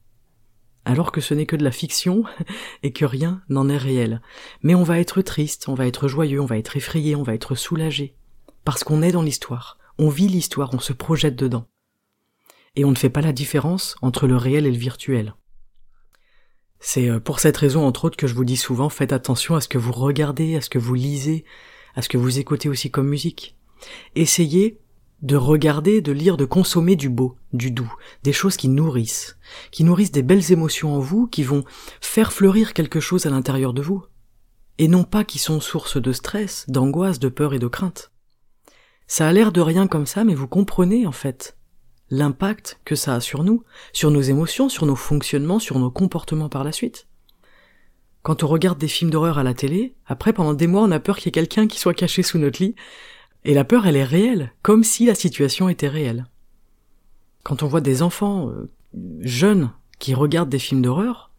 alors 0.88 1.12
que 1.12 1.19
ce 1.19 1.34
n'est 1.34 1.45
que 1.45 1.57
de 1.57 1.66
la 1.66 1.72
fiction 1.72 2.24
et 2.84 2.94
que 2.94 3.04
rien 3.04 3.42
n'en 3.50 3.68
est 3.68 3.78
réel. 3.78 4.22
Mais 4.63 4.74
on 4.74 4.84
va 4.84 5.00
être 5.00 5.22
triste, 5.22 5.68
on 5.68 5.74
va 5.74 5.86
être 5.86 6.07
joyeux, 6.07 6.39
on 6.39 6.45
va 6.45 6.57
être 6.57 6.78
effrayé, 6.78 7.13
on 7.13 7.24
va 7.24 7.34
être 7.34 7.56
soulagé, 7.56 8.16
parce 8.63 8.86
qu'on 8.86 9.01
est 9.01 9.12
dans 9.12 9.22
l'histoire, 9.22 9.78
on 9.98 10.07
vit 10.07 10.30
l'histoire, 10.30 10.74
on 10.74 10.80
se 10.80 10.94
projette 10.94 11.36
dedans. 11.36 11.68
Et 12.78 12.86
on 12.86 12.92
ne 12.92 12.95
fait 12.95 13.10
pas 13.10 13.22
la 13.22 13.34
différence 13.34 13.98
entre 14.01 14.28
le 14.28 14.38
réel 14.38 14.66
et 14.66 14.72
le 14.72 14.78
virtuel. 14.78 15.36
C'est 16.80 17.10
euh, 17.10 17.19
pour 17.19 17.42
cette 17.42 17.57
raison, 17.57 17.86
entre 17.86 18.06
autres, 18.06 18.18
que 18.18 18.28
je 18.28 18.36
vous 18.36 18.45
dis 18.45 18.56
souvent, 18.56 18.88
faites 18.88 19.12
attention 19.12 19.56
à 19.56 19.62
ce 19.62 19.68
que 19.68 19.80
vous 19.80 19.92
regardez, 19.92 20.56
à 20.56 20.62
ce 20.62 20.69
que 20.69 20.80
vous 20.80 20.94
lisez, 20.94 21.44
à 21.95 22.01
ce 22.01 22.07
que 22.07 22.18
vous 22.18 22.39
écoutez 22.39 22.69
aussi 22.69 22.92
comme 22.92 23.10
musique. 23.10 23.57
Essayez 24.16 24.80
de 25.22 25.36
regarder, 25.36 26.02
de 26.02 26.12
lire, 26.12 26.38
de 26.38 26.46
consommer 26.46 26.96
du 26.96 27.10
beau, 27.10 27.38
du 27.54 27.72
doux, 27.72 27.92
des 28.24 28.34
choses 28.34 28.58
qui 28.58 28.69
nourrissent, 28.69 29.38
qui 29.72 29.84
nourrissent 29.84 30.12
des 30.12 30.24
belles 30.24 30.52
émotions 30.52 30.94
en 30.94 31.00
vous, 31.00 31.28
qui 31.28 31.44
vont 31.44 31.64
faire 32.02 32.31
fleurir 32.31 32.74
quelque 32.74 33.00
chose 33.00 33.25
à 33.25 33.30
l'intérieur 33.30 33.74
de 33.74 33.81
vous, 33.81 34.04
et 34.78 34.88
non 34.88 35.04
pas 35.04 35.24
qui 35.24 35.40
sont 35.40 35.60
source 35.60 36.00
de 36.00 36.12
stress, 36.12 36.66
d'angoisse, 36.68 37.19
de 37.19 37.30
peur 37.30 37.54
et 37.54 37.60
de 37.60 37.68
crainte. 37.68 38.12
Ça 39.08 39.28
a 39.28 39.34
l'air 39.34 39.52
de 39.52 39.62
rien 39.62 39.88
comme 39.88 40.06
ça, 40.06 40.24
mais 40.24 40.36
vous 40.36 40.48
comprenez 40.48 41.08
en 41.08 41.12
fait 41.12 41.58
l'impact 42.10 42.80
que 42.86 42.96
ça 42.96 43.16
a 43.16 43.20
sur 43.20 43.44
nous, 43.44 43.63
sur 43.94 44.12
nos 44.12 44.22
émotions, 44.22 44.70
sur 44.70 44.86
nos 44.86 44.96
fonctionnements, 44.96 45.60
sur 45.60 45.80
nos 45.80 45.92
comportements 45.92 46.50
par 46.50 46.63
la 46.63 46.72
suite. 46.72 47.08
Quand 48.22 48.44
on 48.44 48.48
regarde 48.48 48.78
des 48.78 48.88
films 48.88 49.10
d'horreur 49.10 49.38
à 49.38 49.44
la 49.44 49.54
télé, 49.54 49.96
après 50.06 50.34
pendant 50.34 50.54
des 50.54 50.68
mois 50.68 50.84
on 50.84 50.92
a 50.92 51.00
peur 51.00 51.18
qu'il 51.18 51.28
y 51.28 51.30
ait 51.30 51.31
quelqu'un 51.31 51.68
qui 51.68 51.80
soit 51.80 51.94
caché 51.94 52.24
sous 52.24 52.38
notre 52.38 52.62
lit, 52.62 52.75
et 53.48 53.54
la 53.54 53.64
peur, 53.64 53.88
elle 53.88 53.96
est 53.96 54.04
réelle, 54.04 54.52
comme 54.62 54.84
si 54.84 55.06
la 55.06 55.16
situation 55.16 55.70
était 55.70 55.88
réelle. 55.88 56.28
Quand 57.44 57.64
on 57.64 57.68
voit 57.68 57.80
des 57.80 58.02
enfants 58.02 58.50
euh, 58.50 58.70
jeunes 59.22 59.72
qui 60.00 60.14
regardent 60.14 60.50
des 60.50 60.60
films 60.60 60.82
d'horreur, 60.82 61.32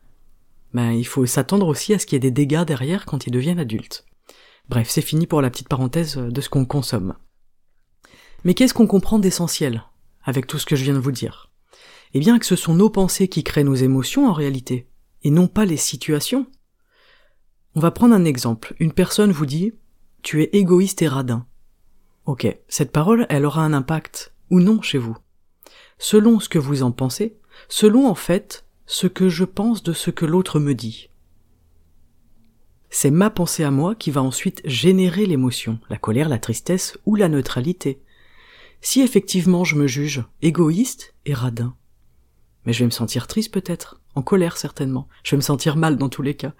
ben, 0.72 0.92
il 0.92 1.06
faut 1.06 1.26
s'attendre 1.26 1.68
aussi 1.68 1.92
à 1.92 1.98
ce 1.98 2.06
qu'il 2.06 2.16
y 2.16 2.16
ait 2.16 2.20
des 2.20 2.30
dégâts 2.30 2.64
derrière 2.64 3.04
quand 3.04 3.26
ils 3.26 3.30
deviennent 3.30 3.58
adultes. 3.58 4.06
Bref, 4.70 4.88
c'est 4.88 5.02
fini 5.02 5.26
pour 5.26 5.42
la 5.42 5.50
petite 5.50 5.68
parenthèse 5.68 6.16
de 6.16 6.40
ce 6.40 6.48
qu'on 6.48 6.64
consomme. 6.64 7.14
Mais 8.42 8.54
qu'est-ce 8.54 8.72
qu'on 8.72 8.86
comprend 8.86 9.18
d'essentiel 9.18 9.84
avec 10.24 10.46
tout 10.46 10.58
ce 10.58 10.64
que 10.64 10.76
je 10.76 10.84
viens 10.84 10.94
de 10.94 10.98
vous 10.98 11.12
dire? 11.12 11.50
Eh 12.14 12.20
bien 12.20 12.38
que 12.38 12.46
ce 12.46 12.56
sont 12.56 12.74
nos 12.74 12.88
pensées 12.88 13.28
qui 13.28 13.44
créent 13.44 13.64
nos 13.64 13.74
émotions 13.74 14.26
en 14.26 14.32
réalité, 14.32 14.88
et 15.24 15.30
non 15.30 15.46
pas 15.46 15.66
les 15.66 15.76
situations. 15.76 16.46
On 17.74 17.80
va 17.80 17.90
prendre 17.90 18.14
un 18.14 18.24
exemple. 18.24 18.74
Une 18.78 18.94
personne 18.94 19.30
vous 19.30 19.44
dit 19.44 19.74
Tu 20.22 20.42
es 20.42 20.48
égoïste 20.54 21.02
et 21.02 21.08
radin. 21.08 21.44
Ok, 22.28 22.46
cette 22.68 22.92
parole, 22.92 23.24
elle 23.30 23.46
aura 23.46 23.62
un 23.62 23.72
impact 23.72 24.34
ou 24.50 24.60
non 24.60 24.82
chez 24.82 24.98
vous. 24.98 25.16
Selon 25.96 26.40
ce 26.40 26.50
que 26.50 26.58
vous 26.58 26.82
en 26.82 26.92
pensez, 26.92 27.38
selon 27.70 28.06
en 28.06 28.14
fait 28.14 28.66
ce 28.84 29.06
que 29.06 29.30
je 29.30 29.44
pense 29.44 29.82
de 29.82 29.94
ce 29.94 30.10
que 30.10 30.26
l'autre 30.26 30.60
me 30.60 30.74
dit. 30.74 31.08
C'est 32.90 33.10
ma 33.10 33.30
pensée 33.30 33.64
à 33.64 33.70
moi 33.70 33.94
qui 33.94 34.10
va 34.10 34.22
ensuite 34.22 34.60
générer 34.66 35.24
l'émotion, 35.24 35.78
la 35.88 35.96
colère, 35.96 36.28
la 36.28 36.38
tristesse 36.38 36.98
ou 37.06 37.14
la 37.14 37.30
neutralité. 37.30 38.02
Si 38.82 39.00
effectivement 39.00 39.64
je 39.64 39.76
me 39.76 39.86
juge 39.86 40.22
égoïste 40.42 41.14
et 41.24 41.32
radin, 41.32 41.78
mais 42.66 42.74
je 42.74 42.80
vais 42.80 42.84
me 42.84 42.90
sentir 42.90 43.26
triste 43.26 43.54
peut-être, 43.54 44.02
en 44.14 44.20
colère 44.20 44.58
certainement, 44.58 45.08
je 45.24 45.30
vais 45.30 45.38
me 45.38 45.42
sentir 45.42 45.76
mal 45.76 45.96
dans 45.96 46.10
tous 46.10 46.20
les 46.20 46.34
cas, 46.34 46.52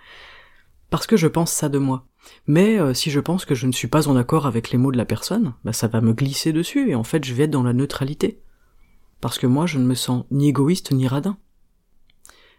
parce 0.89 1.07
que 1.07 1.19
je 1.19 1.27
pense 1.27 1.53
ça 1.53 1.69
de 1.69 1.77
moi. 1.77 2.08
Mais 2.47 2.79
euh, 2.79 2.95
si 2.95 3.11
je 3.11 3.21
pense 3.21 3.45
que 3.45 3.55
je 3.55 3.67
ne 3.67 3.73
suis 3.73 3.89
pas 3.89 4.09
en 4.09 4.17
accord 4.17 4.47
avec 4.47 4.71
les 4.71 4.79
mots 4.79 4.93
de 4.93 4.97
la 4.97 5.05
personne, 5.05 5.55
bah 5.65 5.73
ça 5.73 5.89
va 5.89 6.01
me 6.01 6.13
glisser 6.13 6.53
dessus 6.53 6.91
et 6.91 6.95
en 6.95 7.05
fait 7.05 7.25
je 7.25 7.35
vais 7.35 7.45
être 7.45 7.51
dans 7.51 7.63
la 7.63 7.73
neutralité. 7.73 8.41
Parce 9.21 9.39
que 9.39 9.47
moi 9.47 9.67
je 9.67 9.79
ne 9.79 9.85
me 9.85 9.95
sens 9.95 10.25
ni 10.31 10.49
égoïste 10.49 10.93
ni 10.93 11.07
radin. 11.07 11.39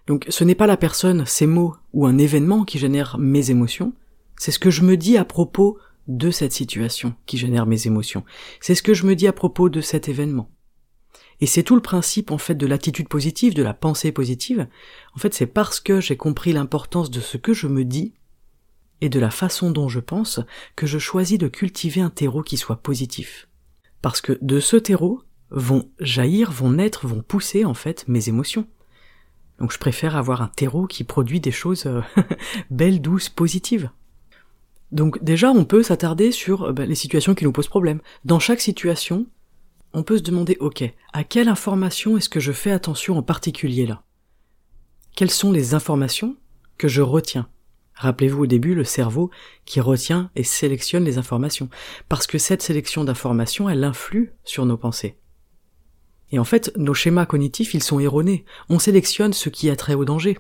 Donc 0.07 0.25
ce 0.29 0.43
n'est 0.43 0.55
pas 0.55 0.67
la 0.67 0.77
personne, 0.77 1.25
ses 1.25 1.45
mots 1.45 1.75
ou 1.93 2.05
un 2.05 2.17
événement 2.17 2.65
qui 2.65 2.79
génère 2.79 3.17
mes 3.19 3.51
émotions, 3.51 3.93
c'est 4.37 4.51
ce 4.51 4.59
que 4.59 4.71
je 4.71 4.83
me 4.83 4.97
dis 4.97 5.17
à 5.17 5.25
propos 5.25 5.77
de 6.07 6.31
cette 6.31 6.53
situation 6.53 7.13
qui 7.25 7.37
génère 7.37 7.67
mes 7.67 7.85
émotions. 7.85 8.23
C'est 8.61 8.75
ce 8.75 8.81
que 8.81 8.93
je 8.93 9.05
me 9.05 9.15
dis 9.15 9.27
à 9.27 9.33
propos 9.33 9.69
de 9.69 9.81
cet 9.81 10.09
événement. 10.09 10.49
Et 11.41 11.45
c'est 11.45 11.63
tout 11.63 11.75
le 11.75 11.81
principe 11.81 12.31
en 12.31 12.37
fait 12.37 12.55
de 12.55 12.65
l'attitude 12.65 13.07
positive, 13.07 13.53
de 13.53 13.63
la 13.63 13.73
pensée 13.73 14.11
positive. 14.11 14.67
En 15.15 15.19
fait, 15.19 15.33
c'est 15.33 15.45
parce 15.45 15.79
que 15.79 16.01
j'ai 16.01 16.17
compris 16.17 16.51
l'importance 16.51 17.11
de 17.11 17.19
ce 17.19 17.37
que 17.37 17.53
je 17.53 17.67
me 17.67 17.85
dis 17.85 18.13
et 19.01 19.10
de 19.10 19.20
la 19.20 19.32
façon 19.32 19.72
dont 19.72 19.89
je 19.89 20.00
pense 20.00 20.39
que 20.75 20.88
je 20.88 21.00
choisis 21.00 21.38
de 21.38 21.48
cultiver 21.48 22.01
un 22.01 22.10
terreau 22.10 22.44
qui 22.44 22.58
soit 22.58 22.77
positif. 22.77 23.48
Parce 24.01 24.22
que 24.22 24.38
de 24.41 24.60
ce 24.60 24.77
terreau 24.77 25.24
vont 25.51 25.89
jaillir, 26.00 26.51
vont 26.51 26.72
naître, 26.72 27.08
vont 27.08 27.22
pousser 27.22 27.65
en 27.65 27.74
fait 27.74 28.08
mes 28.08 28.29
émotions. 28.29 28.68
Donc 29.60 29.74
je 29.74 29.77
préfère 29.77 30.15
avoir 30.15 30.41
un 30.41 30.48
terreau 30.48 30.88
qui 30.88 31.03
produit 31.03 31.39
des 31.39 31.51
choses 31.51 31.86
euh, 31.86 32.01
belles, 32.70 33.01
douces, 33.01 33.29
positives. 33.29 33.89
Donc 34.91 35.22
déjà 35.24 35.51
on 35.51 35.65
peut 35.65 35.84
s'attarder 35.84 36.32
sur 36.32 36.63
euh, 36.63 36.72
ben, 36.72 36.88
les 36.88 36.96
situations 36.96 37.36
qui 37.36 37.44
nous 37.44 37.51
posent 37.51 37.68
problème. 37.68 38.01
Dans 38.25 38.39
chaque 38.39 38.62
situation, 38.62 39.27
on 39.94 40.03
peut 40.03 40.18
se 40.18 40.24
demander 40.24 40.56
ok, 40.60 40.84
à 41.13 41.24
quelle 41.24 41.50
information 41.50 42.15
est-ce 42.18 42.29
que 42.29 42.39
je 42.39 42.51
fais 42.51 42.72
attention 42.72 43.18
en 43.18 43.24
particulier 43.24 43.86
là? 43.86 44.03
Quelles 45.15 45.32
sont 45.32 45.51
les 45.51 45.74
informations 45.74 46.38
que 46.77 46.88
je 46.88 47.01
retiens? 47.01 47.50
Rappelez-vous 48.00 48.44
au 48.44 48.48
début 48.48 48.75
le 48.75 48.86
cerveau 48.86 49.29
qui 49.65 49.82
retient 49.82 50.32
et 50.38 50.44
sélectionne 50.44 51.03
les 51.03 51.18
informations, 51.18 51.70
parce 52.08 52.27
que 52.27 52.38
cette 52.38 52.62
sélection 52.62 53.03
d'informations, 53.03 53.70
elle 53.70 53.84
influe 53.84 54.32
sur 54.46 54.65
nos 54.65 54.77
pensées. 54.77 55.18
Et 56.32 56.39
en 56.39 56.46
fait, 56.46 56.72
nos 56.77 56.94
schémas 56.94 57.25
cognitifs, 57.25 57.74
ils 57.74 57.84
sont 57.84 58.00
erronés. 58.00 58.46
On 58.70 58.79
sélectionne 58.79 59.34
ce 59.34 59.50
qui 59.50 59.70
a 59.70 59.75
trait 59.75 59.96
au 59.96 60.06
danger. 60.06 60.38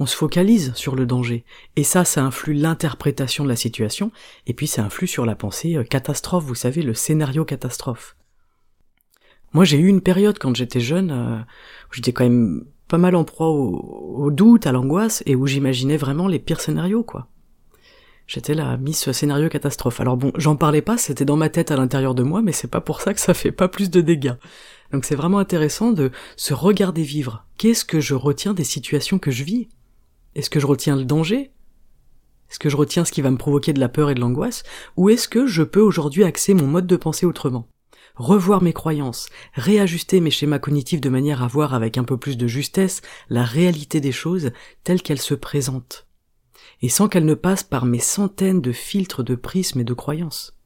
On 0.00 0.06
se 0.06 0.16
focalise 0.16 0.74
sur 0.74 0.96
le 0.96 1.06
danger. 1.06 1.44
Et 1.76 1.84
ça, 1.84 2.04
ça 2.04 2.24
influe 2.24 2.54
l'interprétation 2.54 3.44
de 3.44 3.48
la 3.48 3.56
situation, 3.56 4.10
et 4.48 4.52
puis 4.52 4.66
ça 4.66 4.82
influe 4.82 5.06
sur 5.06 5.24
la 5.24 5.36
pensée 5.36 5.76
euh, 5.76 5.84
catastrophe, 5.84 6.44
vous 6.44 6.56
savez, 6.56 6.82
le 6.82 6.94
scénario 6.94 7.44
catastrophe. 7.44 8.16
Moi, 9.52 9.64
j'ai 9.64 9.78
eu 9.78 9.86
une 9.86 10.00
période 10.00 10.40
quand 10.40 10.56
j'étais 10.56 10.80
jeune, 10.80 11.12
euh, 11.12 11.38
j'étais 11.92 12.12
quand 12.12 12.24
même 12.24 12.64
pas 12.90 12.98
mal 12.98 13.14
en 13.14 13.22
proie 13.22 13.48
au, 13.48 14.30
doute, 14.32 14.66
à 14.66 14.72
l'angoisse, 14.72 15.22
et 15.24 15.36
où 15.36 15.46
j'imaginais 15.46 15.96
vraiment 15.96 16.26
les 16.26 16.40
pires 16.40 16.60
scénarios, 16.60 17.04
quoi. 17.04 17.28
J'étais 18.26 18.54
la 18.54 18.76
Miss 18.76 19.10
scénario 19.12 19.48
catastrophe. 19.48 20.00
Alors 20.00 20.16
bon, 20.16 20.32
j'en 20.36 20.56
parlais 20.56 20.82
pas, 20.82 20.98
c'était 20.98 21.24
dans 21.24 21.36
ma 21.36 21.48
tête 21.48 21.70
à 21.70 21.76
l'intérieur 21.76 22.14
de 22.14 22.22
moi, 22.24 22.42
mais 22.42 22.52
c'est 22.52 22.70
pas 22.70 22.80
pour 22.80 23.00
ça 23.00 23.14
que 23.14 23.20
ça 23.20 23.32
fait 23.32 23.52
pas 23.52 23.68
plus 23.68 23.90
de 23.90 24.00
dégâts. 24.00 24.34
Donc 24.92 25.04
c'est 25.04 25.14
vraiment 25.14 25.38
intéressant 25.38 25.92
de 25.92 26.10
se 26.36 26.52
regarder 26.52 27.02
vivre. 27.02 27.44
Qu'est-ce 27.58 27.84
que 27.84 28.00
je 28.00 28.14
retiens 28.14 28.54
des 28.54 28.64
situations 28.64 29.18
que 29.18 29.30
je 29.30 29.44
vis? 29.44 29.68
Est-ce 30.34 30.50
que 30.50 30.60
je 30.60 30.66
retiens 30.66 30.96
le 30.96 31.04
danger? 31.04 31.52
Est-ce 32.50 32.58
que 32.58 32.68
je 32.68 32.76
retiens 32.76 33.04
ce 33.04 33.12
qui 33.12 33.22
va 33.22 33.30
me 33.30 33.36
provoquer 33.36 33.72
de 33.72 33.80
la 33.80 33.88
peur 33.88 34.10
et 34.10 34.14
de 34.14 34.20
l'angoisse? 34.20 34.64
Ou 34.96 35.10
est-ce 35.10 35.28
que 35.28 35.46
je 35.46 35.62
peux 35.62 35.80
aujourd'hui 35.80 36.24
axer 36.24 36.54
mon 36.54 36.66
mode 36.66 36.86
de 36.88 36.96
pensée 36.96 37.26
autrement? 37.26 37.69
Revoir 38.20 38.62
mes 38.62 38.72
croyances, 38.72 39.28
réajuster 39.54 40.20
mes 40.20 40.30
schémas 40.30 40.58
cognitifs 40.58 41.00
de 41.00 41.08
manière 41.08 41.42
à 41.42 41.48
voir 41.48 41.74
avec 41.74 41.96
un 41.98 42.04
peu 42.04 42.18
plus 42.18 42.36
de 42.36 42.46
justesse 42.46 43.00
la 43.30 43.44
réalité 43.44 44.00
des 44.00 44.12
choses 44.12 44.52
telles 44.84 45.02
qu'elles 45.02 45.20
se 45.20 45.34
présentent, 45.34 46.06
et 46.82 46.88
sans 46.88 47.08
qu'elles 47.08 47.24
ne 47.24 47.34
passent 47.34 47.64
par 47.64 47.86
mes 47.86 47.98
centaines 47.98 48.60
de 48.60 48.72
filtres 48.72 49.24
de 49.24 49.34
prismes 49.34 49.80
et 49.80 49.84
de 49.84 49.94
croyances. 49.94 50.56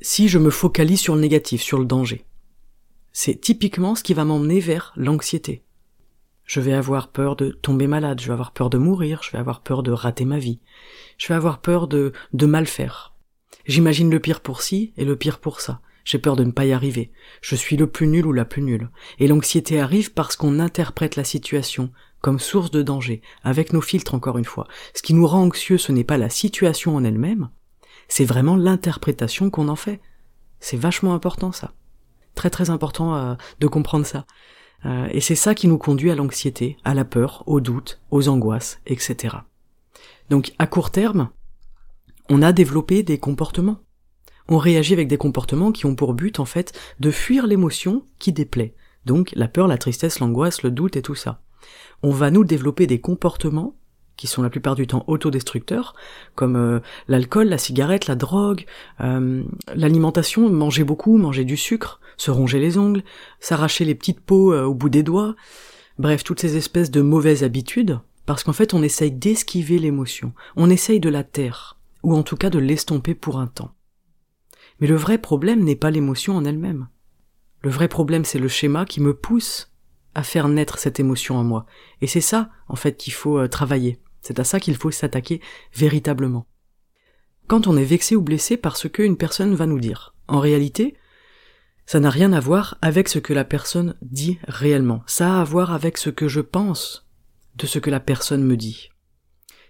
Si 0.00 0.28
je 0.28 0.38
me 0.38 0.50
focalise 0.50 1.00
sur 1.00 1.14
le 1.14 1.20
négatif, 1.20 1.62
sur 1.62 1.78
le 1.78 1.86
danger, 1.86 2.26
c'est 3.12 3.40
typiquement 3.40 3.94
ce 3.94 4.02
qui 4.02 4.14
va 4.14 4.24
m'emmener 4.24 4.58
vers 4.58 4.92
l'anxiété. 4.96 5.62
Je 6.44 6.60
vais 6.60 6.74
avoir 6.74 7.08
peur 7.08 7.36
de 7.36 7.50
tomber 7.50 7.86
malade, 7.86 8.20
je 8.20 8.26
vais 8.26 8.32
avoir 8.32 8.52
peur 8.52 8.68
de 8.68 8.76
mourir, 8.76 9.22
je 9.22 9.30
vais 9.30 9.38
avoir 9.38 9.62
peur 9.62 9.82
de 9.82 9.92
rater 9.92 10.24
ma 10.24 10.38
vie, 10.38 10.60
je 11.16 11.28
vais 11.28 11.34
avoir 11.34 11.60
peur 11.60 11.88
de, 11.88 12.12
de 12.34 12.46
mal 12.46 12.66
faire, 12.66 13.13
J'imagine 13.66 14.10
le 14.10 14.20
pire 14.20 14.40
pour 14.40 14.62
ci 14.62 14.92
et 14.96 15.04
le 15.04 15.16
pire 15.16 15.38
pour 15.38 15.60
ça. 15.60 15.80
J'ai 16.04 16.18
peur 16.18 16.36
de 16.36 16.44
ne 16.44 16.50
pas 16.50 16.66
y 16.66 16.72
arriver. 16.72 17.12
Je 17.40 17.54
suis 17.54 17.76
le 17.76 17.86
plus 17.86 18.06
nul 18.06 18.26
ou 18.26 18.32
la 18.32 18.44
plus 18.44 18.62
nulle. 18.62 18.90
Et 19.18 19.26
l'anxiété 19.26 19.80
arrive 19.80 20.12
parce 20.12 20.36
qu'on 20.36 20.60
interprète 20.60 21.16
la 21.16 21.24
situation 21.24 21.90
comme 22.20 22.38
source 22.38 22.70
de 22.70 22.82
danger, 22.82 23.20
avec 23.42 23.74
nos 23.74 23.82
filtres 23.82 24.14
encore 24.14 24.38
une 24.38 24.46
fois. 24.46 24.66
Ce 24.94 25.02
qui 25.02 25.12
nous 25.12 25.26
rend 25.26 25.42
anxieux, 25.42 25.76
ce 25.76 25.92
n'est 25.92 26.04
pas 26.04 26.16
la 26.16 26.30
situation 26.30 26.96
en 26.96 27.04
elle-même, 27.04 27.50
c'est 28.08 28.24
vraiment 28.24 28.56
l'interprétation 28.56 29.50
qu'on 29.50 29.68
en 29.68 29.76
fait. 29.76 30.00
C'est 30.58 30.78
vachement 30.78 31.14
important 31.14 31.52
ça. 31.52 31.72
Très 32.34 32.50
très 32.50 32.70
important 32.70 33.14
euh, 33.14 33.34
de 33.60 33.66
comprendre 33.66 34.06
ça. 34.06 34.24
Euh, 34.86 35.08
et 35.10 35.20
c'est 35.20 35.34
ça 35.34 35.54
qui 35.54 35.68
nous 35.68 35.78
conduit 35.78 36.10
à 36.10 36.14
l'anxiété, 36.14 36.78
à 36.84 36.94
la 36.94 37.04
peur, 37.04 37.44
au 37.46 37.60
doute, 37.60 38.00
aux 38.10 38.28
angoisses, 38.28 38.80
etc. 38.86 39.36
Donc 40.30 40.52
à 40.58 40.66
court 40.66 40.90
terme, 40.90 41.28
on 42.30 42.42
a 42.42 42.52
développé 42.52 43.02
des 43.02 43.18
comportements. 43.18 43.80
On 44.48 44.58
réagit 44.58 44.92
avec 44.92 45.08
des 45.08 45.16
comportements 45.16 45.72
qui 45.72 45.86
ont 45.86 45.94
pour 45.94 46.14
but, 46.14 46.38
en 46.38 46.44
fait, 46.44 46.72
de 47.00 47.10
fuir 47.10 47.46
l'émotion 47.46 48.04
qui 48.18 48.32
déplaît. 48.32 48.74
Donc, 49.06 49.32
la 49.34 49.48
peur, 49.48 49.68
la 49.68 49.78
tristesse, 49.78 50.20
l'angoisse, 50.20 50.62
le 50.62 50.70
doute 50.70 50.96
et 50.96 51.02
tout 51.02 51.14
ça. 51.14 51.40
On 52.02 52.10
va 52.10 52.30
nous 52.30 52.44
développer 52.44 52.86
des 52.86 53.00
comportements 53.00 53.74
qui 54.16 54.26
sont 54.26 54.42
la 54.42 54.50
plupart 54.50 54.74
du 54.74 54.86
temps 54.86 55.04
autodestructeurs, 55.06 55.94
comme 56.34 56.56
euh, 56.56 56.80
l'alcool, 57.08 57.48
la 57.48 57.58
cigarette, 57.58 58.06
la 58.06 58.14
drogue, 58.14 58.64
euh, 59.00 59.42
l'alimentation, 59.74 60.48
manger 60.48 60.84
beaucoup, 60.84 61.16
manger 61.18 61.44
du 61.44 61.56
sucre, 61.56 62.00
se 62.16 62.30
ronger 62.30 62.60
les 62.60 62.78
ongles, 62.78 63.02
s'arracher 63.40 63.84
les 63.84 63.94
petites 63.94 64.20
peaux 64.20 64.52
euh, 64.52 64.64
au 64.64 64.74
bout 64.74 64.88
des 64.88 65.02
doigts, 65.02 65.34
bref, 65.98 66.22
toutes 66.22 66.40
ces 66.40 66.56
espèces 66.56 66.92
de 66.92 67.00
mauvaises 67.00 67.42
habitudes, 67.42 67.98
parce 68.24 68.44
qu'en 68.44 68.52
fait 68.52 68.72
on 68.72 68.84
essaye 68.84 69.10
d'esquiver 69.10 69.80
l'émotion, 69.80 70.32
on 70.54 70.70
essaye 70.70 71.00
de 71.00 71.08
la 71.08 71.24
taire 71.24 71.76
ou 72.04 72.14
en 72.14 72.22
tout 72.22 72.36
cas 72.36 72.50
de 72.50 72.58
l'estomper 72.58 73.14
pour 73.14 73.38
un 73.38 73.46
temps. 73.46 73.74
Mais 74.78 74.86
le 74.86 74.96
vrai 74.96 75.18
problème 75.18 75.64
n'est 75.64 75.76
pas 75.76 75.90
l'émotion 75.90 76.36
en 76.36 76.44
elle-même. 76.44 76.88
Le 77.62 77.70
vrai 77.70 77.88
problème 77.88 78.24
c'est 78.24 78.38
le 78.38 78.48
schéma 78.48 78.84
qui 78.84 79.00
me 79.00 79.14
pousse 79.14 79.72
à 80.14 80.22
faire 80.22 80.48
naître 80.48 80.78
cette 80.78 81.00
émotion 81.00 81.36
en 81.36 81.44
moi. 81.44 81.66
Et 82.00 82.06
c'est 82.06 82.20
ça, 82.20 82.50
en 82.68 82.76
fait, 82.76 82.96
qu'il 82.96 83.12
faut 83.12 83.38
euh, 83.38 83.48
travailler. 83.48 84.00
C'est 84.22 84.38
à 84.38 84.44
ça 84.44 84.60
qu'il 84.60 84.76
faut 84.76 84.90
s'attaquer 84.90 85.40
véritablement. 85.74 86.46
Quand 87.46 87.66
on 87.66 87.76
est 87.76 87.84
vexé 87.84 88.16
ou 88.16 88.22
blessé 88.22 88.56
parce 88.56 88.88
qu'une 88.88 89.16
personne 89.16 89.54
va 89.54 89.66
nous 89.66 89.80
dire, 89.80 90.14
en 90.28 90.38
réalité, 90.38 90.96
ça 91.84 92.00
n'a 92.00 92.10
rien 92.10 92.32
à 92.32 92.40
voir 92.40 92.78
avec 92.80 93.08
ce 93.08 93.18
que 93.18 93.34
la 93.34 93.44
personne 93.44 93.96
dit 94.00 94.38
réellement. 94.48 95.02
Ça 95.06 95.36
a 95.36 95.40
à 95.40 95.44
voir 95.44 95.72
avec 95.72 95.98
ce 95.98 96.10
que 96.10 96.28
je 96.28 96.40
pense 96.40 97.06
de 97.56 97.66
ce 97.66 97.78
que 97.78 97.90
la 97.90 98.00
personne 98.00 98.44
me 98.44 98.56
dit. 98.56 98.88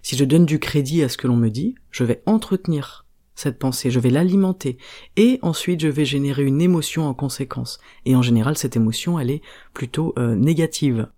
Si 0.04 0.18
je 0.18 0.24
donne 0.26 0.44
du 0.44 0.58
crédit 0.58 1.02
à 1.02 1.08
ce 1.08 1.16
que 1.16 1.26
l'on 1.26 1.36
me 1.36 1.48
dit, 1.48 1.76
je 1.90 2.04
vais 2.04 2.22
entretenir 2.26 3.06
cette 3.34 3.58
pensée, 3.58 3.90
je 3.90 3.98
vais 3.98 4.10
l'alimenter, 4.10 4.76
et 5.16 5.38
ensuite 5.40 5.80
je 5.80 5.88
vais 5.88 6.04
générer 6.04 6.44
une 6.44 6.60
émotion 6.60 7.08
en 7.08 7.14
conséquence. 7.14 7.80
Et 8.04 8.14
en 8.14 8.20
général, 8.20 8.58
cette 8.58 8.76
émotion, 8.76 9.18
elle 9.18 9.30
est 9.30 9.40
plutôt 9.72 10.12
euh, 10.18 10.34
négative. 10.34 11.08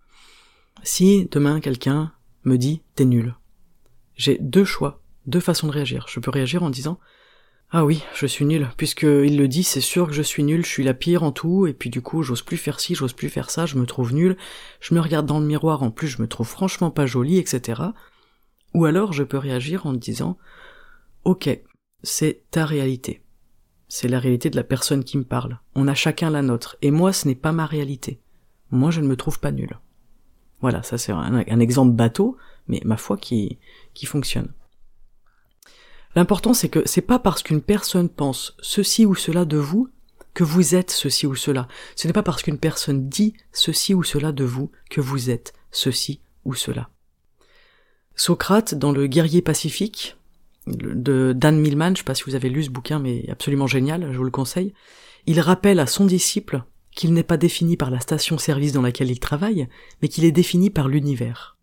Si 0.85 1.27
demain 1.33 1.59
quelqu'un 1.59 2.13
me 2.45 2.57
dit 2.57 2.81
t'es 2.95 3.05
nul, 3.05 3.35
j'ai 4.15 4.39
deux 4.41 4.65
choix, 4.65 5.03
deux 5.27 5.41
façons 5.41 5.67
de 5.67 5.73
réagir. 5.73 6.07
Je 6.09 6.21
peux 6.21 6.31
réagir 6.31 6.63
en 6.63 6.71
disant 6.71 7.01
ah 7.73 7.85
oui, 7.85 8.05
je 8.15 8.27
suis 8.29 8.45
nul, 8.45 8.69
puisqu'il 8.77 9.37
le 9.37 9.49
dit, 9.49 9.65
c'est 9.65 9.81
sûr 9.81 10.07
que 10.07 10.13
je 10.13 10.23
suis 10.23 10.45
nul, 10.45 10.65
je 10.65 10.71
suis 10.71 10.85
la 10.85 10.95
pire 10.95 11.25
en 11.25 11.33
tout, 11.33 11.67
et 11.67 11.73
puis 11.73 11.91
du 11.91 12.03
coup, 12.03 12.23
j'ose 12.23 12.43
plus 12.43 12.57
faire 12.57 12.79
ci, 12.79 12.95
j'ose 12.95 13.15
plus 13.15 13.31
faire 13.31 13.51
ça, 13.51 13.67
je 13.67 13.77
me 13.79 13.85
trouve 13.85 14.15
nul, 14.15 14.37
je 14.79 14.95
me 14.95 15.01
regarde 15.01 15.27
dans 15.27 15.41
le 15.41 15.47
miroir, 15.47 15.83
en 15.83 15.91
plus 15.91 16.07
je 16.07 16.23
me 16.23 16.29
trouve 16.29 16.47
franchement 16.47 16.93
pas 16.93 17.07
jolie, 17.07 17.39
etc. 17.39 17.83
Ou 18.77 18.85
alors 18.85 19.15
je 19.15 19.23
peux 19.23 19.39
réagir 19.39 19.87
en 19.87 19.95
disant 19.95 20.37
Ok, 21.25 21.49
c'est 22.03 22.43
ta 22.51 22.67
réalité. 22.67 23.23
C'est 23.89 24.07
la 24.07 24.19
réalité 24.21 24.51
de 24.51 24.57
la 24.57 24.65
personne 24.65 25.03
qui 25.03 25.17
me 25.17 25.25
parle. 25.25 25.61
On 25.75 25.89
a 25.89 25.95
chacun 25.95 26.29
la 26.29 26.43
nôtre. 26.43 26.77
Et 26.83 26.91
moi, 26.91 27.15
ce 27.15 27.27
n'est 27.27 27.35
pas 27.35 27.53
ma 27.53 27.65
réalité. 27.65 28.21
Moi, 28.71 28.91
je 28.91 29.01
ne 29.01 29.07
me 29.07 29.17
trouve 29.17 29.41
pas 29.41 29.51
nul. 29.51 29.79
Voilà, 30.61 30.83
ça 30.83 30.99
c'est 30.99 31.11
un, 31.11 31.59
exemple 31.59 31.93
bateau, 31.93 32.37
mais 32.69 32.83
ma 32.85 32.99
foi 32.99 33.17
qui, 33.17 33.59
qui 33.95 34.05
fonctionne. 34.05 34.53
L'important 36.15 36.53
c'est 36.53 36.69
que 36.69 36.87
c'est 36.87 37.01
pas 37.01 37.19
parce 37.19 37.43
qu'une 37.43 37.63
personne 37.63 38.11
pense 38.11 38.59
ceci 38.61 39.07
ou 39.07 39.15
cela 39.15 39.47
de 39.47 39.57
vous 39.57 39.89
que 40.35 40.45
vous 40.45 40.75
êtes 40.75 40.91
ceci 40.91 41.27
ou 41.27 41.35
cela. 41.35 41.67
Ce 41.95 42.07
n'est 42.07 42.13
pas 42.13 42.23
parce 42.23 42.43
qu'une 42.43 42.59
personne 42.59 43.09
dit 43.09 43.33
ceci 43.53 43.95
ou 43.95 44.03
cela 44.03 44.33
de 44.33 44.45
vous 44.45 44.71
que 44.91 45.01
vous 45.01 45.31
êtes 45.31 45.55
ceci 45.71 46.21
ou 46.45 46.55
cela. 46.55 46.91
Socrate, 48.17 48.75
dans 48.75 48.93
le 48.93 49.07
guerrier 49.07 49.43
pacifique, 49.43 50.17
de 50.67 51.33
Dan 51.35 51.61
Millman, 51.61 51.95
je 51.95 51.99
sais 51.99 52.05
pas 52.05 52.15
si 52.15 52.25
vous 52.25 52.35
avez 52.35 52.49
lu 52.49 52.65
ce 52.65 52.71
bouquin, 52.71 52.99
mais 52.99 53.25
absolument 53.31 53.67
génial, 53.67 54.11
je 54.11 54.17
vous 54.17 54.25
le 54.25 54.31
conseille, 54.31 54.73
il 55.27 55.41
rappelle 55.41 55.79
à 55.79 55.87
son 55.87 56.07
disciple 56.07 56.65
qu'il 56.91 57.13
n'est 57.13 57.23
pas 57.23 57.37
défini 57.37 57.77
par 57.77 57.91
la 57.91 58.01
station-service 58.01 58.73
dans 58.73 58.83
laquelle 58.83 59.11
il 59.11 59.21
travaille, 59.21 59.69
mais 60.01 60.09
qu'il 60.09 60.25
est 60.25 60.33
défini 60.33 60.71
par 60.71 60.89
l'univers. 60.89 61.57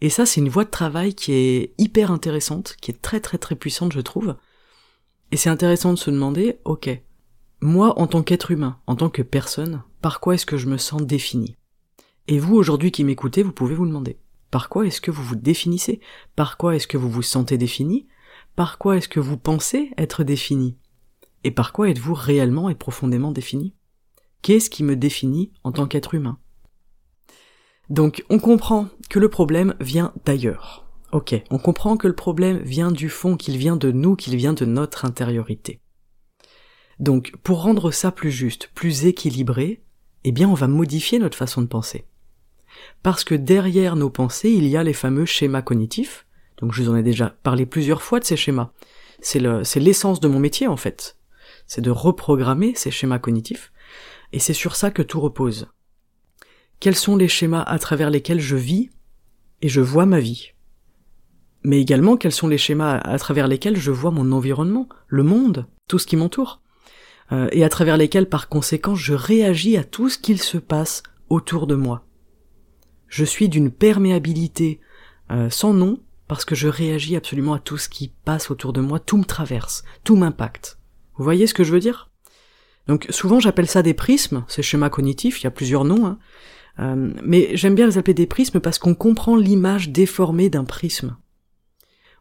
Et 0.00 0.10
ça, 0.10 0.26
c'est 0.26 0.40
une 0.40 0.48
voie 0.48 0.64
de 0.64 0.70
travail 0.70 1.14
qui 1.14 1.32
est 1.32 1.74
hyper 1.78 2.10
intéressante, 2.10 2.76
qui 2.80 2.90
est 2.90 3.00
très 3.02 3.20
très 3.20 3.38
très 3.38 3.56
puissante, 3.56 3.92
je 3.92 4.00
trouve. 4.00 4.36
Et 5.32 5.36
c'est 5.36 5.50
intéressant 5.50 5.92
de 5.92 5.98
se 5.98 6.10
demander, 6.10 6.58
ok, 6.64 6.90
moi, 7.60 7.98
en 7.98 8.06
tant 8.06 8.22
qu'être 8.22 8.50
humain, 8.50 8.78
en 8.86 8.96
tant 8.96 9.10
que 9.10 9.22
personne, 9.22 9.82
par 10.00 10.20
quoi 10.20 10.34
est-ce 10.34 10.46
que 10.46 10.56
je 10.56 10.68
me 10.68 10.76
sens 10.76 11.02
défini? 11.02 11.56
Et 12.28 12.38
vous, 12.38 12.54
aujourd'hui 12.54 12.92
qui 12.92 13.04
m'écoutez, 13.04 13.42
vous 13.42 13.52
pouvez 13.52 13.74
vous 13.74 13.86
demander. 13.86 14.18
Par 14.54 14.68
quoi 14.68 14.86
est-ce 14.86 15.00
que 15.00 15.10
vous 15.10 15.24
vous 15.24 15.34
définissez? 15.34 15.98
Par 16.36 16.56
quoi 16.58 16.76
est-ce 16.76 16.86
que 16.86 16.96
vous 16.96 17.10
vous 17.10 17.22
sentez 17.22 17.58
défini? 17.58 18.06
Par 18.54 18.78
quoi 18.78 18.96
est-ce 18.96 19.08
que 19.08 19.18
vous 19.18 19.36
pensez 19.36 19.90
être 19.98 20.22
défini? 20.22 20.78
Et 21.42 21.50
par 21.50 21.72
quoi 21.72 21.90
êtes-vous 21.90 22.14
réellement 22.14 22.68
et 22.68 22.76
profondément 22.76 23.32
défini? 23.32 23.74
Qu'est-ce 24.42 24.70
qui 24.70 24.84
me 24.84 24.94
définit 24.94 25.50
en 25.64 25.72
tant 25.72 25.88
qu'être 25.88 26.14
humain? 26.14 26.38
Donc 27.90 28.24
on 28.30 28.38
comprend 28.38 28.86
que 29.10 29.18
le 29.18 29.28
problème 29.28 29.74
vient 29.80 30.12
d'ailleurs. 30.24 30.86
Ok, 31.10 31.34
on 31.50 31.58
comprend 31.58 31.96
que 31.96 32.06
le 32.06 32.14
problème 32.14 32.58
vient 32.58 32.92
du 32.92 33.08
fond, 33.08 33.36
qu'il 33.36 33.56
vient 33.56 33.76
de 33.76 33.90
nous, 33.90 34.14
qu'il 34.14 34.36
vient 34.36 34.54
de 34.54 34.64
notre 34.64 35.04
intériorité. 35.04 35.80
Donc 37.00 37.32
pour 37.42 37.60
rendre 37.60 37.90
ça 37.90 38.12
plus 38.12 38.30
juste, 38.30 38.70
plus 38.72 39.06
équilibré, 39.06 39.82
eh 40.22 40.30
bien 40.30 40.48
on 40.48 40.54
va 40.54 40.68
modifier 40.68 41.18
notre 41.18 41.36
façon 41.36 41.60
de 41.60 41.66
penser 41.66 42.04
parce 43.02 43.24
que 43.24 43.34
derrière 43.34 43.96
nos 43.96 44.10
pensées, 44.10 44.50
il 44.50 44.66
y 44.66 44.76
a 44.76 44.82
les 44.82 44.92
fameux 44.92 45.26
schémas 45.26 45.62
cognitifs. 45.62 46.26
Donc 46.58 46.72
je 46.72 46.82
vous 46.82 46.90
en 46.90 46.96
ai 46.96 47.02
déjà 47.02 47.34
parlé 47.42 47.66
plusieurs 47.66 48.02
fois 48.02 48.20
de 48.20 48.24
ces 48.24 48.36
schémas. 48.36 48.70
C'est 49.20 49.40
l'essence 49.76 50.20
de 50.20 50.28
mon 50.28 50.38
métier 50.38 50.66
en 50.66 50.76
fait. 50.76 51.16
C'est 51.66 51.80
de 51.80 51.90
reprogrammer 51.90 52.74
ces 52.74 52.90
schémas 52.90 53.18
cognitifs. 53.18 53.72
Et 54.32 54.38
c'est 54.38 54.52
sur 54.52 54.76
ça 54.76 54.90
que 54.90 55.02
tout 55.02 55.20
repose. 55.20 55.68
Quels 56.80 56.96
sont 56.96 57.16
les 57.16 57.28
schémas 57.28 57.62
à 57.62 57.78
travers 57.78 58.10
lesquels 58.10 58.40
je 58.40 58.56
vis 58.56 58.90
et 59.62 59.68
je 59.68 59.80
vois 59.80 60.06
ma 60.06 60.20
vie? 60.20 60.52
Mais 61.62 61.80
également 61.80 62.16
quels 62.16 62.32
sont 62.32 62.48
les 62.48 62.58
schémas 62.58 62.98
à 62.98 63.18
travers 63.18 63.48
lesquels 63.48 63.76
je 63.76 63.90
vois 63.90 64.10
mon 64.10 64.32
environnement, 64.32 64.88
le 65.06 65.22
monde, 65.22 65.66
tout 65.88 65.98
ce 65.98 66.06
qui 66.06 66.16
m'entoure, 66.16 66.60
euh, 67.32 67.48
et 67.52 67.64
à 67.64 67.70
travers 67.70 67.96
lesquels 67.96 68.28
par 68.28 68.48
conséquent 68.48 68.94
je 68.94 69.14
réagis 69.14 69.78
à 69.78 69.84
tout 69.84 70.10
ce 70.10 70.18
qu'il 70.18 70.42
se 70.42 70.58
passe 70.58 71.02
autour 71.30 71.66
de 71.66 71.74
moi. 71.74 72.04
Je 73.08 73.24
suis 73.24 73.48
d'une 73.48 73.70
perméabilité 73.70 74.80
euh, 75.30 75.50
sans 75.50 75.72
nom 75.72 76.00
parce 76.28 76.44
que 76.44 76.54
je 76.54 76.68
réagis 76.68 77.16
absolument 77.16 77.54
à 77.54 77.58
tout 77.58 77.76
ce 77.76 77.88
qui 77.88 78.12
passe 78.24 78.50
autour 78.50 78.72
de 78.72 78.80
moi, 78.80 78.98
tout 78.98 79.16
me 79.16 79.24
traverse, 79.24 79.84
tout 80.04 80.16
m'impacte. 80.16 80.78
Vous 81.16 81.24
voyez 81.24 81.46
ce 81.46 81.54
que 81.54 81.64
je 81.64 81.72
veux 81.72 81.80
dire? 81.80 82.10
Donc 82.86 83.06
souvent 83.10 83.40
j'appelle 83.40 83.68
ça 83.68 83.82
des 83.82 83.94
prismes, 83.94 84.44
ces 84.48 84.62
schémas 84.62 84.90
cognitifs, 84.90 85.40
il 85.40 85.44
y 85.44 85.46
a 85.46 85.50
plusieurs 85.50 85.84
noms, 85.84 86.06
hein. 86.06 86.18
euh, 86.80 87.12
mais 87.24 87.56
j'aime 87.56 87.74
bien 87.74 87.86
les 87.86 87.98
appeler 87.98 88.14
des 88.14 88.26
prismes 88.26 88.60
parce 88.60 88.78
qu'on 88.78 88.94
comprend 88.94 89.36
l'image 89.36 89.90
déformée 89.90 90.50
d'un 90.50 90.64
prisme. 90.64 91.16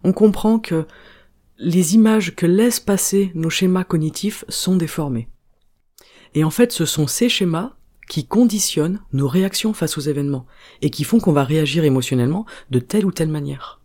On 0.04 0.13
comprend 0.13 0.60
que 0.60 0.86
les 1.58 1.96
images 1.96 2.36
que 2.36 2.46
laissent 2.46 2.80
passer 2.80 3.32
nos 3.36 3.50
schémas 3.50 3.84
cognitifs 3.84 4.44
sont 4.50 4.75
déformées. 4.75 5.30
Et 6.34 6.44
en 6.44 6.50
fait, 6.50 6.72
ce 6.72 6.86
sont 6.86 7.08
ces 7.08 7.30
schémas 7.30 7.75
qui 8.13 8.27
conditionnent 8.27 9.00
nos 9.12 9.27
réactions 9.27 9.74
face 9.74 9.98
aux 9.98 10.01
événements 10.01 10.46
et 10.84 10.91
qui 10.91 11.03
font 11.03 11.20
qu'on 11.20 11.32
va 11.32 11.43
réagir 11.43 11.84
émotionnellement 11.84 12.46
de 12.70 12.77
telle 12.77 13.08
ou 13.08 13.12
telle 13.12 13.29
manière. 13.29 13.82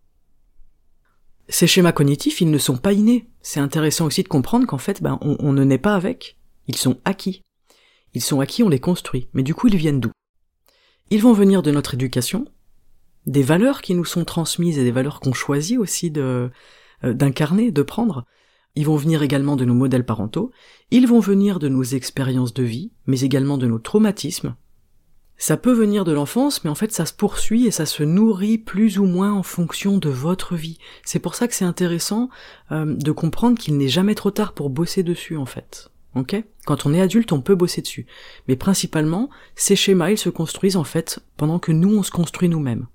Ces 1.48 1.66
schémas 1.66 1.92
cognitifs, 1.92 2.42
ils 2.42 2.50
ne 2.50 2.58
sont 2.58 2.76
pas 2.76 2.92
innés. 2.92 3.30
C'est 3.40 3.58
intéressant 3.58 4.04
aussi 4.04 4.22
de 4.22 4.28
comprendre 4.28 4.66
qu'en 4.66 4.76
fait, 4.76 5.02
ben, 5.02 5.18
on, 5.22 5.54
ne 5.54 5.64
naît 5.64 5.78
pas 5.78 5.94
avec. 5.94 6.36
Ils 6.66 6.76
sont 6.76 6.98
acquis. 7.06 7.40
Ils 8.12 8.20
sont 8.20 8.40
acquis, 8.40 8.62
on 8.62 8.68
les 8.68 8.80
construit. 8.80 9.28
Mais 9.32 9.42
du 9.42 9.54
coup, 9.54 9.68
ils 9.68 9.78
viennent 9.78 10.00
d'où? 10.00 10.10
Ils 11.08 11.22
vont 11.22 11.32
venir 11.32 11.62
de 11.62 11.70
notre 11.70 11.94
éducation, 11.94 12.44
des 13.24 13.42
valeurs 13.42 13.80
qui 13.80 13.94
nous 13.94 14.04
sont 14.04 14.26
transmises 14.26 14.76
et 14.76 14.84
des 14.84 14.92
valeurs 14.92 15.20
qu'on 15.20 15.32
choisit 15.32 15.78
aussi 15.78 16.10
de, 16.10 16.50
euh, 17.02 17.14
d'incarner, 17.14 17.70
de 17.70 17.80
prendre. 17.80 18.26
Ils 18.78 18.86
vont 18.86 18.94
venir 18.94 19.24
également 19.24 19.56
de 19.56 19.64
nos 19.64 19.74
modèles 19.74 20.06
parentaux, 20.06 20.52
ils 20.92 21.08
vont 21.08 21.18
venir 21.18 21.58
de 21.58 21.66
nos 21.66 21.82
expériences 21.82 22.54
de 22.54 22.62
vie, 22.62 22.92
mais 23.06 23.22
également 23.22 23.58
de 23.58 23.66
nos 23.66 23.80
traumatismes. 23.80 24.54
Ça 25.36 25.56
peut 25.56 25.72
venir 25.72 26.04
de 26.04 26.12
l'enfance, 26.12 26.62
mais 26.62 26.70
en 26.70 26.76
fait 26.76 26.92
ça 26.92 27.04
se 27.04 27.12
poursuit 27.12 27.66
et 27.66 27.72
ça 27.72 27.86
se 27.86 28.04
nourrit 28.04 28.56
plus 28.56 29.00
ou 29.00 29.04
moins 29.04 29.32
en 29.32 29.42
fonction 29.42 29.98
de 29.98 30.08
votre 30.08 30.54
vie. 30.54 30.78
C'est 31.04 31.18
pour 31.18 31.34
ça 31.34 31.48
que 31.48 31.56
c'est 31.56 31.64
intéressant 31.64 32.30
euh, 32.70 32.94
de 32.94 33.10
comprendre 33.10 33.58
qu'il 33.58 33.76
n'est 33.76 33.88
jamais 33.88 34.14
trop 34.14 34.30
tard 34.30 34.52
pour 34.52 34.70
bosser 34.70 35.02
dessus 35.02 35.36
en 35.36 35.46
fait. 35.46 35.90
Ok? 36.14 36.40
Quand 36.64 36.86
on 36.86 36.94
est 36.94 37.00
adulte, 37.00 37.32
on 37.32 37.40
peut 37.40 37.56
bosser 37.56 37.82
dessus. 37.82 38.06
Mais 38.46 38.54
principalement, 38.54 39.28
ces 39.56 39.74
schémas, 39.74 40.10
ils 40.10 40.18
se 40.18 40.30
construisent 40.30 40.76
en 40.76 40.84
fait 40.84 41.18
pendant 41.36 41.58
que 41.58 41.72
nous, 41.72 41.98
on 41.98 42.04
se 42.04 42.12
construit 42.12 42.48
nous-mêmes 42.48 42.86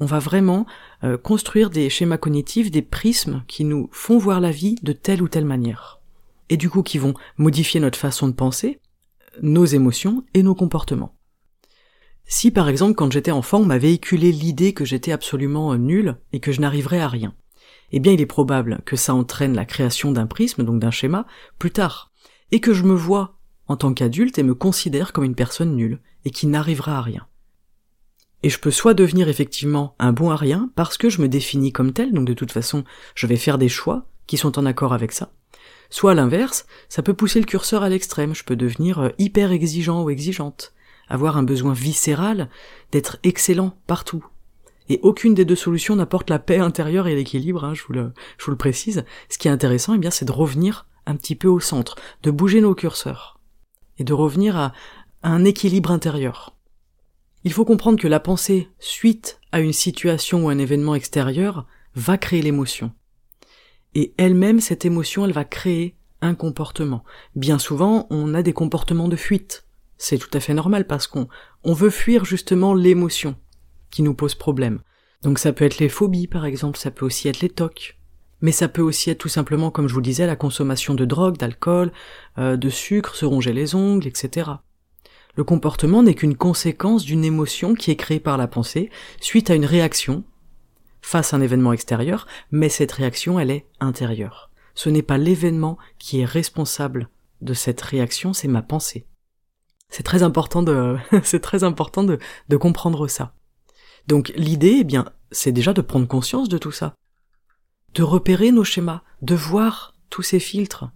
on 0.00 0.06
va 0.06 0.18
vraiment 0.18 0.66
euh, 1.04 1.16
construire 1.16 1.70
des 1.70 1.88
schémas 1.90 2.18
cognitifs, 2.18 2.70
des 2.70 2.82
prismes 2.82 3.42
qui 3.48 3.64
nous 3.64 3.88
font 3.92 4.18
voir 4.18 4.40
la 4.40 4.50
vie 4.50 4.76
de 4.82 4.92
telle 4.92 5.22
ou 5.22 5.28
telle 5.28 5.44
manière. 5.44 6.00
Et 6.48 6.56
du 6.56 6.70
coup 6.70 6.82
qui 6.82 6.98
vont 6.98 7.14
modifier 7.38 7.80
notre 7.80 7.98
façon 7.98 8.28
de 8.28 8.32
penser, 8.32 8.80
nos 9.42 9.64
émotions 9.64 10.24
et 10.34 10.42
nos 10.42 10.54
comportements. 10.54 11.14
Si 12.24 12.50
par 12.50 12.68
exemple 12.68 12.94
quand 12.94 13.12
j'étais 13.12 13.30
enfant 13.30 13.58
on 13.58 13.66
m'a 13.66 13.78
véhiculé 13.78 14.32
l'idée 14.32 14.72
que 14.72 14.84
j'étais 14.84 15.12
absolument 15.12 15.72
euh, 15.72 15.76
nul 15.76 16.16
et 16.32 16.40
que 16.40 16.52
je 16.52 16.60
n'arriverais 16.60 17.00
à 17.00 17.08
rien, 17.08 17.34
eh 17.92 18.00
bien 18.00 18.12
il 18.12 18.20
est 18.20 18.26
probable 18.26 18.80
que 18.84 18.96
ça 18.96 19.14
entraîne 19.14 19.54
la 19.54 19.64
création 19.64 20.12
d'un 20.12 20.26
prisme, 20.26 20.64
donc 20.64 20.80
d'un 20.80 20.90
schéma, 20.90 21.26
plus 21.58 21.70
tard, 21.70 22.12
et 22.50 22.60
que 22.60 22.74
je 22.74 22.82
me 22.82 22.94
vois 22.94 23.38
en 23.68 23.76
tant 23.76 23.94
qu'adulte 23.94 24.38
et 24.38 24.42
me 24.42 24.54
considère 24.54 25.12
comme 25.12 25.24
une 25.24 25.34
personne 25.34 25.74
nulle 25.74 26.00
et 26.24 26.30
qui 26.30 26.46
n'arrivera 26.46 26.98
à 26.98 27.02
rien. 27.02 27.26
Et 28.42 28.50
je 28.50 28.58
peux 28.58 28.70
soit 28.70 28.94
devenir 28.94 29.28
effectivement 29.28 29.94
un 29.98 30.12
bon 30.12 30.30
à 30.30 30.38
parce 30.74 30.98
que 30.98 31.08
je 31.08 31.20
me 31.20 31.28
définis 31.28 31.72
comme 31.72 31.92
tel, 31.92 32.12
donc 32.12 32.26
de 32.26 32.34
toute 32.34 32.52
façon 32.52 32.84
je 33.14 33.26
vais 33.26 33.36
faire 33.36 33.58
des 33.58 33.68
choix 33.68 34.06
qui 34.26 34.36
sont 34.36 34.58
en 34.58 34.66
accord 34.66 34.92
avec 34.92 35.12
ça. 35.12 35.32
Soit 35.90 36.12
à 36.12 36.14
l'inverse, 36.14 36.66
ça 36.88 37.02
peut 37.02 37.14
pousser 37.14 37.40
le 37.40 37.46
curseur 37.46 37.82
à 37.82 37.88
l'extrême, 37.88 38.34
je 38.34 38.44
peux 38.44 38.56
devenir 38.56 38.98
euh, 38.98 39.08
hyper 39.18 39.52
exigeant 39.52 40.02
ou 40.02 40.10
exigeante, 40.10 40.72
avoir 41.08 41.36
un 41.36 41.42
besoin 41.42 41.72
viscéral 41.72 42.48
d'être 42.92 43.18
excellent 43.22 43.76
partout. 43.86 44.24
Et 44.88 45.00
aucune 45.02 45.34
des 45.34 45.44
deux 45.44 45.56
solutions 45.56 45.96
n'apporte 45.96 46.30
la 46.30 46.38
paix 46.38 46.58
intérieure 46.58 47.08
et 47.08 47.14
l'équilibre, 47.14 47.64
hein, 47.64 47.74
je, 47.74 47.82
vous 47.84 47.92
le, 47.92 48.12
je 48.38 48.44
vous 48.44 48.52
le 48.52 48.56
précise. 48.56 49.04
Ce 49.28 49.38
qui 49.38 49.48
est 49.48 49.50
intéressant, 49.50 49.94
eh 49.94 49.98
bien, 49.98 50.10
c'est 50.10 50.24
de 50.24 50.32
revenir 50.32 50.86
un 51.06 51.16
petit 51.16 51.34
peu 51.34 51.48
au 51.48 51.60
centre, 51.60 51.96
de 52.22 52.30
bouger 52.30 52.60
nos 52.60 52.74
curseurs, 52.74 53.40
et 53.98 54.04
de 54.04 54.12
revenir 54.12 54.56
à 54.56 54.72
un 55.22 55.44
équilibre 55.44 55.90
intérieur. 55.90 56.55
Il 57.46 57.52
faut 57.52 57.64
comprendre 57.64 58.00
que 58.00 58.08
la 58.08 58.18
pensée, 58.18 58.70
suite 58.80 59.40
à 59.52 59.60
une 59.60 59.72
situation 59.72 60.44
ou 60.44 60.48
un 60.48 60.58
événement 60.58 60.96
extérieur, 60.96 61.64
va 61.94 62.18
créer 62.18 62.42
l'émotion. 62.42 62.90
Et 63.94 64.14
elle-même, 64.18 64.58
cette 64.58 64.84
émotion, 64.84 65.24
elle 65.24 65.32
va 65.32 65.44
créer 65.44 65.94
un 66.20 66.34
comportement. 66.34 67.04
Bien 67.36 67.60
souvent, 67.60 68.08
on 68.10 68.34
a 68.34 68.42
des 68.42 68.52
comportements 68.52 69.06
de 69.06 69.14
fuite. 69.14 69.64
C'est 69.96 70.18
tout 70.18 70.30
à 70.32 70.40
fait 70.40 70.54
normal 70.54 70.88
parce 70.88 71.06
qu'on 71.06 71.28
on 71.62 71.72
veut 71.72 71.90
fuir 71.90 72.24
justement 72.24 72.74
l'émotion 72.74 73.36
qui 73.90 74.02
nous 74.02 74.14
pose 74.14 74.34
problème. 74.34 74.80
Donc 75.22 75.38
ça 75.38 75.52
peut 75.52 75.64
être 75.64 75.78
les 75.78 75.88
phobies 75.88 76.26
par 76.26 76.46
exemple, 76.46 76.78
ça 76.78 76.90
peut 76.90 77.06
aussi 77.06 77.28
être 77.28 77.42
les 77.42 77.48
tocs. 77.48 77.96
Mais 78.40 78.50
ça 78.50 78.66
peut 78.66 78.82
aussi 78.82 79.10
être 79.10 79.18
tout 79.18 79.28
simplement, 79.28 79.70
comme 79.70 79.86
je 79.86 79.94
vous 79.94 80.00
disais, 80.00 80.26
la 80.26 80.34
consommation 80.34 80.94
de 80.94 81.04
drogue, 81.04 81.36
d'alcool, 81.36 81.92
euh, 82.38 82.56
de 82.56 82.70
sucre, 82.70 83.14
se 83.14 83.24
ronger 83.24 83.52
les 83.52 83.76
ongles, 83.76 84.08
etc. 84.08 84.50
Le 85.36 85.44
comportement 85.44 86.02
n'est 86.02 86.14
qu'une 86.14 86.36
conséquence 86.36 87.04
d'une 87.04 87.24
émotion 87.24 87.74
qui 87.74 87.90
est 87.90 87.96
créée 87.96 88.20
par 88.20 88.38
la 88.38 88.48
pensée 88.48 88.90
suite 89.20 89.50
à 89.50 89.54
une 89.54 89.66
réaction 89.66 90.24
face 91.02 91.34
à 91.34 91.36
un 91.36 91.42
événement 91.42 91.74
extérieur, 91.74 92.26
mais 92.50 92.70
cette 92.70 92.90
réaction, 92.90 93.38
elle 93.38 93.50
est 93.50 93.66
intérieure. 93.78 94.50
Ce 94.74 94.88
n'est 94.88 95.02
pas 95.02 95.18
l'événement 95.18 95.76
qui 95.98 96.20
est 96.20 96.24
responsable 96.24 97.10
de 97.42 97.52
cette 97.52 97.80
réaction, 97.82 98.32
c'est 98.32 98.48
ma 98.48 98.62
pensée. 98.62 99.06
C'est 99.90 100.02
très 100.02 100.22
important 100.22 100.62
de, 100.62 100.96
c'est 101.22 101.40
très 101.40 101.64
important 101.64 102.02
de, 102.02 102.18
comprendre 102.56 103.06
ça. 103.06 103.34
Donc 104.08 104.32
l'idée, 104.36 104.78
eh 104.80 104.84
bien, 104.84 105.04
c'est 105.30 105.52
déjà 105.52 105.74
de 105.74 105.82
prendre 105.82 106.08
conscience 106.08 106.48
de 106.48 106.58
tout 106.58 106.72
ça. 106.72 106.94
De 107.94 108.02
repérer 108.02 108.52
nos 108.52 108.64
schémas, 108.64 109.02
de 109.20 109.34
voir 109.34 109.94
tous 110.08 110.22
ces 110.22 110.40
filtres. 110.40 110.90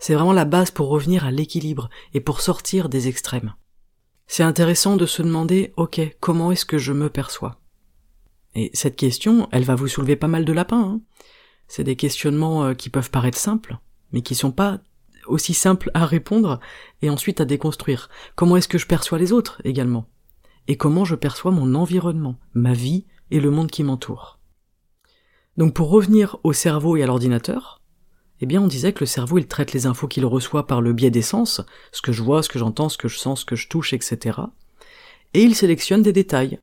C'est 0.00 0.14
vraiment 0.14 0.32
la 0.32 0.44
base 0.44 0.72
pour 0.72 0.88
revenir 0.88 1.24
à 1.24 1.30
l'équilibre 1.30 1.90
et 2.12 2.20
pour 2.20 2.40
sortir 2.40 2.88
des 2.88 3.06
extrêmes 3.06 3.54
c'est 4.26 4.42
intéressant 4.42 4.96
de 4.96 5.06
se 5.06 5.22
demander, 5.22 5.72
ok, 5.76 6.00
comment 6.20 6.52
est-ce 6.52 6.64
que 6.64 6.78
je 6.78 6.92
me 6.92 7.08
perçois? 7.08 7.60
Et 8.54 8.70
cette 8.72 8.96
question, 8.96 9.48
elle 9.52 9.64
va 9.64 9.74
vous 9.74 9.88
soulever 9.88 10.16
pas 10.16 10.28
mal 10.28 10.44
de 10.44 10.52
lapins. 10.52 10.80
Hein 10.80 11.00
c'est 11.68 11.84
des 11.84 11.96
questionnements 11.96 12.64
euh, 12.64 12.74
qui 12.74 12.90
peuvent 12.90 13.10
paraître 13.10 13.38
simples, 13.38 13.78
mais 14.12 14.22
qui 14.22 14.34
sont 14.34 14.52
pas 14.52 14.80
aussi 15.26 15.54
simples 15.54 15.90
à 15.94 16.04
répondre 16.04 16.60
et 17.02 17.10
ensuite 17.10 17.40
à 17.40 17.44
déconstruire. 17.44 18.08
Comment 18.36 18.56
est-ce 18.56 18.68
que 18.68 18.78
je 18.78 18.86
perçois 18.86 19.18
les 19.18 19.32
autres 19.32 19.60
également? 19.64 20.06
Et 20.68 20.76
comment 20.76 21.04
je 21.04 21.14
perçois 21.14 21.50
mon 21.50 21.74
environnement, 21.74 22.36
ma 22.52 22.74
vie 22.74 23.06
et 23.30 23.40
le 23.40 23.50
monde 23.50 23.70
qui 23.70 23.82
m'entoure? 23.82 24.38
Donc 25.56 25.74
pour 25.74 25.88
revenir 25.88 26.38
au 26.42 26.52
cerveau 26.52 26.96
et 26.96 27.02
à 27.02 27.06
l'ordinateur, 27.06 27.80
eh 28.44 28.46
bien 28.46 28.60
on 28.60 28.66
disait 28.66 28.92
que 28.92 29.00
le 29.00 29.06
cerveau 29.06 29.38
il 29.38 29.46
traite 29.46 29.72
les 29.72 29.86
infos 29.86 30.06
qu'il 30.06 30.26
reçoit 30.26 30.66
par 30.66 30.82
le 30.82 30.92
biais 30.92 31.10
des 31.10 31.22
sens, 31.22 31.62
ce 31.92 32.02
que 32.02 32.12
je 32.12 32.22
vois, 32.22 32.42
ce 32.42 32.50
que 32.50 32.58
j'entends, 32.58 32.90
ce 32.90 32.98
que 32.98 33.08
je 33.08 33.18
sens, 33.18 33.40
ce 33.40 33.44
que 33.46 33.56
je 33.56 33.68
touche, 33.68 33.94
etc. 33.94 34.38
Et 35.32 35.42
il 35.42 35.54
sélectionne 35.54 36.02
des 36.02 36.12
détails. 36.12 36.58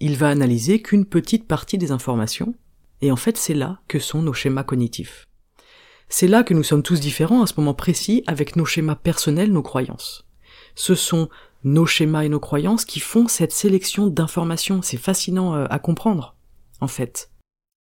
Il 0.00 0.16
va 0.16 0.30
analyser 0.30 0.80
qu'une 0.80 1.04
petite 1.04 1.46
partie 1.46 1.76
des 1.76 1.92
informations, 1.92 2.54
et 3.02 3.12
en 3.12 3.16
fait 3.16 3.36
c'est 3.36 3.52
là 3.52 3.80
que 3.88 3.98
sont 3.98 4.22
nos 4.22 4.32
schémas 4.32 4.62
cognitifs. 4.64 5.26
C'est 6.08 6.28
là 6.28 6.42
que 6.42 6.54
nous 6.54 6.62
sommes 6.62 6.82
tous 6.82 6.98
différents 6.98 7.42
à 7.42 7.46
ce 7.46 7.54
moment 7.58 7.74
précis 7.74 8.24
avec 8.26 8.56
nos 8.56 8.64
schémas 8.64 8.96
personnels, 8.96 9.52
nos 9.52 9.62
croyances. 9.62 10.26
Ce 10.74 10.94
sont 10.94 11.28
nos 11.62 11.84
schémas 11.84 12.24
et 12.24 12.30
nos 12.30 12.40
croyances 12.40 12.86
qui 12.86 13.00
font 13.00 13.28
cette 13.28 13.52
sélection 13.52 14.06
d'informations. 14.06 14.80
C'est 14.80 14.96
fascinant 14.96 15.54
euh, 15.54 15.66
à 15.68 15.78
comprendre, 15.78 16.36
en 16.80 16.88
fait. 16.88 17.30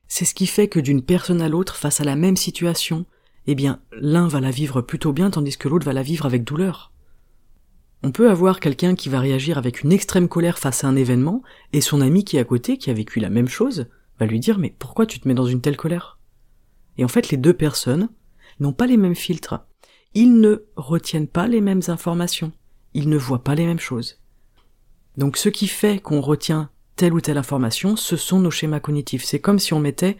C'est 0.08 0.24
ce 0.24 0.34
qui 0.36 0.48
fait 0.48 0.70
que 0.70 0.80
d'une 0.80 1.04
personne 1.04 1.42
à 1.42 1.50
l'autre, 1.50 1.76
face 1.76 2.00
à 2.00 2.06
la 2.06 2.16
même 2.16 2.38
situation, 2.38 3.06
eh 3.48 3.56
bien 3.56 3.80
l'un 3.92 4.28
va 4.28 4.40
la 4.40 4.52
vivre 4.52 4.82
plutôt 4.82 5.14
bien 5.14 5.30
tandis 5.30 5.58
que 5.58 5.68
l'autre 5.68 5.86
va 5.86 5.94
la 5.94 6.04
vivre 6.04 6.26
avec 6.26 6.44
douleur. 6.44 6.92
On 8.04 8.12
peut 8.12 8.30
avoir 8.30 8.60
quelqu'un 8.60 8.96
qui 8.96 9.10
va 9.10 9.20
réagir 9.20 9.58
avec 9.58 9.84
une 9.84 9.94
extrême 9.94 10.28
colère 10.28 10.60
face 10.60 10.84
à 10.84 10.88
un 10.88 10.96
événement, 10.96 11.42
et 11.72 11.80
son 11.80 12.02
ami 12.02 12.26
qui 12.26 12.36
est 12.36 12.42
à 12.42 12.44
côté, 12.44 12.78
qui 12.78 12.90
a 12.90 12.94
vécu 12.94 13.22
la 13.22 13.30
même 13.30 13.48
chose, 13.48 13.88
va 14.20 14.26
lui 14.26 14.40
dire 14.40 14.60
mais 14.60 14.76
pourquoi 14.78 15.06
tu 15.06 15.20
te 15.20 15.28
mets 15.28 15.34
dans 15.34 15.46
une 15.46 15.62
telle 15.62 15.78
colère? 15.78 16.20
Et 16.98 17.06
en 17.06 17.08
fait 17.08 17.30
les 17.30 17.38
deux 17.38 17.54
personnes 17.54 18.10
n'ont 18.60 18.74
pas 18.74 18.88
les 18.88 18.98
mêmes 18.98 19.16
filtres. 19.16 19.66
Ils 20.14 20.40
ne 20.40 20.66
retiennent 20.76 21.28
pas 21.28 21.48
les 21.48 21.62
mêmes 21.62 21.82
informations. 21.88 22.52
Ils 22.94 23.10
ne 23.10 23.18
voient 23.18 23.44
pas 23.44 23.56
les 23.56 23.66
mêmes 23.66 23.80
choses. 23.80 24.20
Donc 25.18 25.38
ce 25.38 25.50
qui 25.50 25.68
fait 25.68 26.00
qu'on 26.00 26.22
retient 26.22 26.70
telle 26.96 27.14
ou 27.14 27.22
telle 27.22 27.38
information, 27.38 27.96
ce 27.96 28.18
sont 28.18 28.40
nos 28.40 28.52
schémas 28.52 28.80
cognitifs. 28.80 29.24
C'est 29.24 29.40
comme 29.40 29.60
si 29.60 29.74
on 29.74 29.80
mettait 29.80 30.18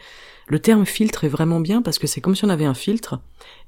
le 0.48 0.60
terme 0.60 0.86
filtre 0.86 1.24
est 1.24 1.30
vraiment 1.30 1.60
bien 1.60 1.82
parce 1.82 2.00
que 2.00 2.08
c'est 2.08 2.22
comme 2.22 2.36
si 2.36 2.46
on 2.46 2.50
avait 2.50 2.66
un 2.66 2.74
filtre, 2.74 3.20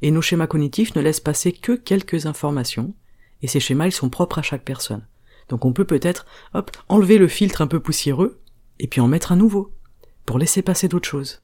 et 0.01 0.11
nos 0.11 0.21
schémas 0.21 0.47
cognitifs 0.47 0.95
ne 0.95 1.01
laissent 1.01 1.19
passer 1.19 1.51
que 1.51 1.73
quelques 1.73 2.25
informations, 2.25 2.93
et 3.41 3.47
ces 3.47 3.59
schémas 3.59 3.87
ils 3.87 3.91
sont 3.91 4.09
propres 4.09 4.39
à 4.39 4.43
chaque 4.43 4.65
personne. 4.65 5.07
Donc 5.49 5.65
on 5.65 5.73
peut 5.73 5.85
peut-être, 5.85 6.25
hop, 6.53 6.71
enlever 6.89 7.17
le 7.17 7.27
filtre 7.27 7.61
un 7.61 7.67
peu 7.67 7.79
poussiéreux, 7.79 8.41
et 8.79 8.87
puis 8.87 9.01
en 9.01 9.07
mettre 9.07 9.31
un 9.31 9.37
nouveau, 9.37 9.73
pour 10.25 10.39
laisser 10.39 10.61
passer 10.61 10.87
d'autres 10.87 11.07
choses. 11.07 11.41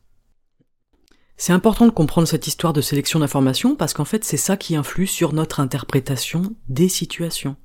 C'est 1.38 1.54
important 1.54 1.86
de 1.86 1.92
comprendre 1.92 2.28
cette 2.28 2.46
histoire 2.46 2.74
de 2.74 2.82
sélection 2.82 3.20
d'informations 3.20 3.76
parce 3.76 3.94
qu'en 3.94 4.06
fait 4.06 4.24
c'est 4.24 4.38
ça 4.38 4.58
qui 4.58 4.76
influe 4.76 5.08
sur 5.08 5.34
notre 5.34 5.60
interprétation 5.60 6.56
des 6.70 6.88
situations. 6.88 7.56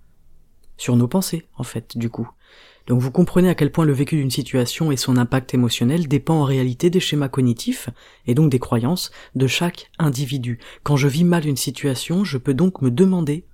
Sur 0.78 0.96
nos 0.96 1.08
pensées, 1.08 1.46
en 1.56 1.62
fait, 1.62 1.96
du 1.96 2.10
coup. 2.10 2.28
Donc 2.86 3.00
vous 3.00 3.10
comprenez 3.10 3.48
à 3.48 3.54
quel 3.54 3.72
point 3.72 3.84
le 3.84 3.92
vécu 3.92 4.16
d'une 4.16 4.30
situation 4.30 4.92
et 4.92 4.96
son 4.96 5.16
impact 5.16 5.54
émotionnel 5.54 6.06
dépend 6.06 6.36
en 6.36 6.44
réalité 6.44 6.88
des 6.88 7.00
schémas 7.00 7.28
cognitifs, 7.28 7.90
et 8.26 8.34
donc 8.34 8.50
des 8.50 8.60
croyances, 8.60 9.10
de 9.34 9.46
chaque 9.46 9.90
individu. 9.98 10.60
Quand 10.84 10.96
je 10.96 11.08
vis 11.08 11.24
mal 11.24 11.46
une 11.46 11.56
situation, 11.56 12.24
je 12.24 12.38
peux 12.38 12.54
donc 12.54 12.82
me 12.82 12.90
demander 12.90 13.44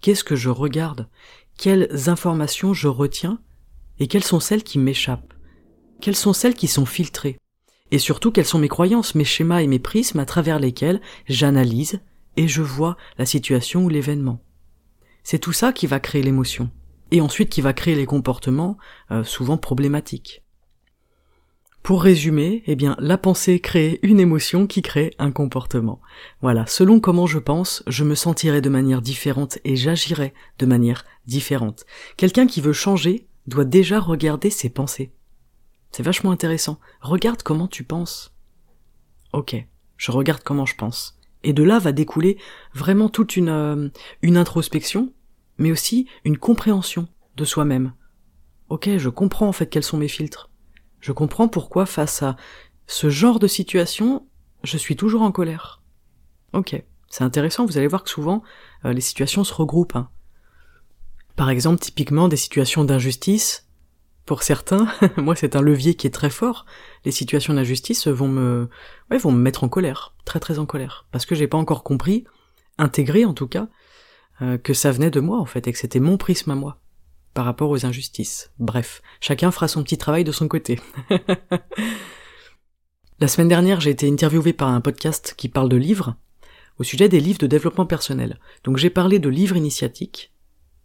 qu'est-ce 0.00 0.22
que 0.22 0.36
je 0.36 0.48
regarde, 0.48 1.08
quelles 1.56 2.08
informations 2.08 2.72
je 2.72 2.86
retiens, 2.86 3.40
et 3.98 4.06
quelles 4.06 4.24
sont 4.24 4.38
celles 4.38 4.62
qui 4.62 4.78
m'échappent, 4.78 5.34
quelles 6.00 6.14
sont 6.14 6.32
celles 6.32 6.54
qui 6.54 6.68
sont 6.68 6.86
filtrées, 6.86 7.36
et 7.90 7.98
surtout 7.98 8.30
quelles 8.30 8.44
sont 8.44 8.60
mes 8.60 8.68
croyances, 8.68 9.16
mes 9.16 9.24
schémas 9.24 9.62
et 9.62 9.66
mes 9.66 9.80
prismes 9.80 10.20
à 10.20 10.24
travers 10.24 10.60
lesquels 10.60 11.00
j'analyse 11.26 12.00
et 12.36 12.46
je 12.46 12.62
vois 12.62 12.96
la 13.18 13.26
situation 13.26 13.84
ou 13.84 13.88
l'événement? 13.88 14.40
C'est 15.24 15.40
tout 15.40 15.52
ça 15.52 15.72
qui 15.72 15.88
va 15.88 15.98
créer 15.98 16.22
l'émotion 16.22 16.70
et 17.10 17.20
ensuite 17.20 17.50
qui 17.50 17.60
va 17.60 17.72
créer 17.72 17.94
les 17.94 18.06
comportements 18.06 18.76
euh, 19.10 19.24
souvent 19.24 19.56
problématiques. 19.56 20.42
Pour 21.82 22.02
résumer, 22.02 22.62
eh 22.66 22.76
bien, 22.76 22.96
la 22.98 23.16
pensée 23.16 23.60
crée 23.60 23.98
une 24.02 24.20
émotion 24.20 24.66
qui 24.66 24.82
crée 24.82 25.14
un 25.18 25.30
comportement. 25.30 26.02
Voilà, 26.42 26.66
selon 26.66 27.00
comment 27.00 27.26
je 27.26 27.38
pense, 27.38 27.82
je 27.86 28.04
me 28.04 28.14
sentirai 28.14 28.60
de 28.60 28.68
manière 28.68 29.00
différente 29.00 29.58
et 29.64 29.74
j'agirai 29.74 30.34
de 30.58 30.66
manière 30.66 31.06
différente. 31.26 31.86
Quelqu'un 32.18 32.46
qui 32.46 32.60
veut 32.60 32.74
changer 32.74 33.26
doit 33.46 33.64
déjà 33.64 34.00
regarder 34.00 34.50
ses 34.50 34.68
pensées. 34.68 35.12
C'est 35.90 36.02
vachement 36.02 36.30
intéressant. 36.30 36.78
Regarde 37.00 37.42
comment 37.42 37.68
tu 37.68 37.84
penses. 37.84 38.34
Ok, 39.32 39.56
je 39.96 40.10
regarde 40.10 40.42
comment 40.42 40.66
je 40.66 40.76
pense. 40.76 41.18
Et 41.42 41.52
de 41.54 41.62
là 41.62 41.78
va 41.78 41.92
découler 41.92 42.36
vraiment 42.74 43.08
toute 43.08 43.36
une, 43.36 43.48
euh, 43.48 43.88
une 44.20 44.36
introspection 44.36 45.12
mais 45.58 45.72
aussi 45.72 46.08
une 46.24 46.38
compréhension 46.38 47.08
de 47.36 47.44
soi-même. 47.44 47.92
Ok, 48.68 48.88
je 48.96 49.08
comprends 49.08 49.48
en 49.48 49.52
fait 49.52 49.66
quels 49.66 49.82
sont 49.82 49.98
mes 49.98 50.08
filtres. 50.08 50.50
Je 51.00 51.12
comprends 51.12 51.48
pourquoi 51.48 51.86
face 51.86 52.22
à 52.22 52.36
ce 52.86 53.10
genre 53.10 53.38
de 53.38 53.46
situation, 53.46 54.26
je 54.64 54.76
suis 54.76 54.96
toujours 54.96 55.22
en 55.22 55.32
colère. 55.32 55.82
Ok, 56.52 56.82
c'est 57.08 57.24
intéressant, 57.24 57.66
vous 57.66 57.78
allez 57.78 57.86
voir 57.86 58.04
que 58.04 58.10
souvent 58.10 58.42
euh, 58.84 58.92
les 58.92 59.00
situations 59.00 59.44
se 59.44 59.54
regroupent. 59.54 59.96
Hein. 59.96 60.10
Par 61.36 61.50
exemple, 61.50 61.80
typiquement 61.80 62.28
des 62.28 62.36
situations 62.36 62.84
d'injustice, 62.84 63.68
pour 64.26 64.42
certains, 64.42 64.88
moi 65.16 65.36
c'est 65.36 65.56
un 65.56 65.62
levier 65.62 65.94
qui 65.94 66.06
est 66.06 66.14
très 66.14 66.30
fort. 66.30 66.66
Les 67.04 67.12
situations 67.12 67.54
d'injustice 67.54 68.08
vont 68.08 68.28
me, 68.28 68.68
ouais, 69.10 69.18
vont 69.18 69.32
me 69.32 69.40
mettre 69.40 69.64
en 69.64 69.68
colère, 69.68 70.14
très 70.24 70.40
très 70.40 70.58
en 70.58 70.66
colère, 70.66 71.06
parce 71.12 71.26
que 71.26 71.34
j'ai 71.34 71.48
pas 71.48 71.58
encore 71.58 71.84
compris, 71.84 72.24
intégré 72.76 73.24
en 73.24 73.34
tout 73.34 73.48
cas, 73.48 73.68
euh, 74.42 74.58
que 74.58 74.74
ça 74.74 74.92
venait 74.92 75.10
de 75.10 75.20
moi 75.20 75.38
en 75.38 75.46
fait 75.46 75.66
et 75.66 75.72
que 75.72 75.78
c'était 75.78 76.00
mon 76.00 76.16
prisme 76.16 76.50
à 76.50 76.54
moi 76.54 76.80
par 77.34 77.44
rapport 77.44 77.70
aux 77.70 77.86
injustices. 77.86 78.50
Bref, 78.58 79.02
chacun 79.20 79.50
fera 79.50 79.68
son 79.68 79.82
petit 79.82 79.98
travail 79.98 80.24
de 80.24 80.32
son 80.32 80.48
côté. 80.48 80.80
La 83.20 83.28
semaine 83.28 83.48
dernière, 83.48 83.80
j'ai 83.80 83.90
été 83.90 84.08
interviewé 84.08 84.52
par 84.52 84.68
un 84.68 84.80
podcast 84.80 85.34
qui 85.36 85.48
parle 85.48 85.68
de 85.68 85.76
livres 85.76 86.16
au 86.78 86.84
sujet 86.84 87.08
des 87.08 87.20
livres 87.20 87.38
de 87.38 87.46
développement 87.46 87.86
personnel. 87.86 88.38
Donc 88.64 88.76
j'ai 88.76 88.90
parlé 88.90 89.18
de 89.18 89.28
livres 89.28 89.56
initiatiques. 89.56 90.32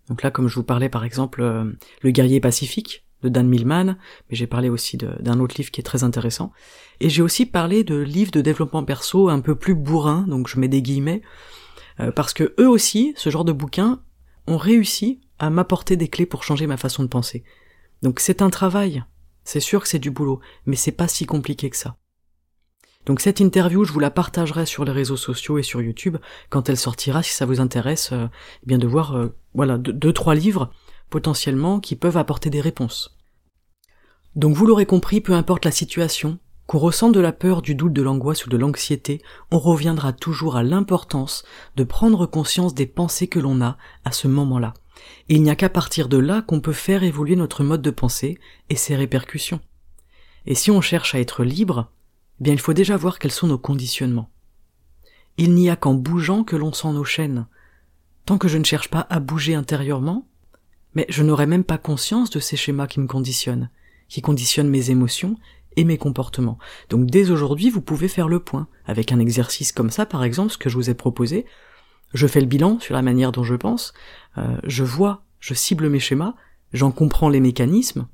Donc 0.10 0.24
là, 0.24 0.32
comme 0.32 0.48
je 0.48 0.56
vous 0.56 0.64
parlais 0.64 0.90
par 0.90 1.06
exemple 1.06 1.42
euh, 1.42 1.72
Le 2.02 2.12
guerrier 2.12 2.40
pacifique 2.40 3.06
de 3.22 3.30
Dan 3.30 3.48
Millman, 3.48 3.96
mais 4.30 4.36
j'ai 4.36 4.48
parlé 4.48 4.70
aussi 4.70 4.98
d'un 4.98 5.40
autre 5.40 5.56
livre 5.58 5.72
qui 5.72 5.80
est 5.80 5.84
très 5.84 6.04
intéressant. 6.04 6.52
Et 7.00 7.10
j'ai 7.10 7.22
aussi 7.22 7.46
parlé 7.46 7.84
de 7.84 7.96
livres 7.96 8.32
de 8.32 8.42
développement 8.42 8.84
perso 8.84 9.30
un 9.30 9.40
peu 9.40 9.56
plus 9.56 9.76
bourrin, 9.76 10.26
donc 10.28 10.50
je 10.50 10.60
mets 10.60 10.68
des 10.68 10.82
guillemets, 10.82 11.22
parce 12.16 12.34
que 12.34 12.54
eux 12.60 12.70
aussi, 12.70 13.14
ce 13.18 13.30
genre 13.30 13.46
de 13.46 13.52
bouquins, 13.52 14.02
ont 14.48 14.58
réussi 14.58 15.22
à 15.40 15.50
m'apporter 15.50 15.98
des 15.98 16.08
clés 16.08 16.26
pour 16.26 16.44
changer 16.44 16.68
ma 16.68 16.78
façon 16.78 17.04
de 17.04 17.08
penser. 17.08 17.44
Donc 18.02 18.20
c'est 18.20 18.42
un 18.42 18.50
travail, 18.50 19.04
c'est 19.44 19.60
sûr 19.60 19.82
que 19.82 19.88
c'est 19.88 20.00
du 20.00 20.12
boulot, 20.12 20.40
mais 20.66 20.76
c'est 20.76 20.92
pas 20.92 21.08
si 21.08 21.26
compliqué 21.26 21.70
que 21.70 21.78
ça. 21.78 21.98
Donc 23.06 23.20
cette 23.20 23.40
interview, 23.40 23.84
je 23.84 23.92
vous 23.92 24.00
la 24.00 24.12
partagerai 24.12 24.66
sur 24.66 24.86
les 24.86 24.92
réseaux 24.92 25.18
sociaux 25.18 25.58
et 25.58 25.64
sur 25.64 25.82
YouTube 25.82 26.18
quand 26.50 26.70
elle 26.70 26.78
sortira, 26.78 27.22
si 27.22 27.34
ça 27.34 27.46
vous 27.46 27.60
intéresse, 27.60 28.12
euh, 28.14 28.28
eh 28.64 28.66
bien 28.66 28.78
de 28.78 28.88
voir, 28.88 29.16
euh, 29.16 29.36
voilà, 29.54 29.78
deux, 29.78 30.14
trois 30.14 30.36
livres 30.36 30.72
potentiellement 31.10 31.80
qui 31.80 31.96
peuvent 31.96 32.18
apporter 32.18 32.50
des 32.50 32.62
réponses. 32.62 33.18
Donc 34.36 34.56
vous 34.56 34.66
l'aurez 34.66 34.86
compris, 34.86 35.22
peu 35.22 35.34
importe 35.34 35.66
la 35.66 35.72
situation, 35.72 36.40
qu'on 36.68 36.80
ressente 36.80 37.14
de 37.14 37.20
la 37.20 37.34
peur, 37.34 37.62
du 37.62 37.76
doute, 37.76 37.94
de 37.94 38.02
l'angoisse 38.02 38.46
ou 38.46 38.50
de 38.50 38.58
l'anxiété, 38.58 39.22
on 39.52 39.60
reviendra 39.60 40.14
toujours 40.14 40.56
à 40.56 40.64
l'importance 40.64 41.44
de 41.76 41.84
prendre 41.84 42.26
conscience 42.26 42.74
des 42.74 42.88
pensées 42.88 43.28
que 43.28 43.40
l'on 43.40 43.62
a 43.62 43.78
à 44.06 44.12
ce 44.12 44.28
moment-là. 44.28 44.74
Il 45.28 45.44
n'y 45.44 45.50
a 45.50 45.56
qu'à 45.56 45.70
partir 45.70 46.08
de 46.08 46.18
là 46.18 46.42
qu'on 46.42 46.62
peut 46.62 46.74
faire 46.74 47.04
évoluer 47.04 47.36
notre 47.36 47.64
mode 47.64 47.82
de 47.82 47.92
pensée 47.92 48.38
et 48.70 48.76
ses 48.76 48.96
répercussions. 48.96 49.60
Et 50.46 50.56
si 50.56 50.72
on 50.72 50.82
cherche 50.82 51.16
à 51.16 51.20
être 51.20 51.44
libre, 51.44 51.92
eh 52.40 52.44
bien 52.44 52.54
il 52.54 52.60
faut 52.60 52.74
déjà 52.74 52.98
voir 52.98 53.20
quels 53.20 53.32
sont 53.32 53.48
nos 53.48 53.58
conditionnements. 53.58 54.30
Il 55.38 55.54
n'y 55.56 55.70
a 55.70 55.76
qu'en 55.76 55.94
bougeant 55.94 56.44
que 56.44 56.56
l'on 56.56 56.74
sent 56.74 56.92
nos 56.92 57.04
chaînes. 57.04 57.48
Tant 58.26 58.38
que 58.38 58.48
je 58.48 58.58
ne 58.58 58.64
cherche 58.64 58.90
pas 58.90 59.08
à 59.10 59.20
bouger 59.20 59.56
intérieurement, 59.56 60.28
mais 60.96 61.06
je 61.10 61.24
n'aurai 61.24 61.46
même 61.46 61.64
pas 61.64 61.78
conscience 61.78 62.30
de 62.30 62.40
ces 62.40 62.56
schémas 62.56 62.88
qui 62.88 63.00
me 63.00 63.08
conditionnent, 63.08 63.70
qui 64.08 64.22
conditionnent 64.22 64.70
mes 64.70 64.92
émotions 64.92 65.38
et 65.78 65.84
mes 65.84 65.98
comportements. 65.98 66.58
Donc 66.90 67.06
dès 67.08 67.32
aujourd'hui, 67.32 67.70
vous 67.70 67.82
pouvez 67.82 68.08
faire 68.08 68.28
le 68.28 68.40
point. 68.40 68.68
Avec 68.86 69.12
un 69.12 69.20
exercice 69.20 69.72
comme 69.72 69.90
ça, 69.90 70.06
par 70.06 70.24
exemple, 70.24 70.52
ce 70.52 70.58
que 70.58 70.70
je 70.70 70.76
vous 70.76 70.90
ai 70.90 70.94
proposé, 70.94 71.46
je 72.14 72.28
fais 72.28 72.42
le 72.42 72.48
bilan 72.48 72.80
sur 72.80 72.96
la 72.96 73.02
manière 73.02 73.32
dont 73.32 73.44
je 73.44 73.56
pense, 73.56 73.94
euh, 74.38 74.58
je 74.64 74.84
vois, 74.84 75.24
je 75.40 75.54
cible 75.54 75.90
mes 75.90 76.00
schémas, 76.00 76.36
j'en 76.72 76.92
comprends 76.92 77.30
les 77.30 77.40
mécanismes, 77.40 78.08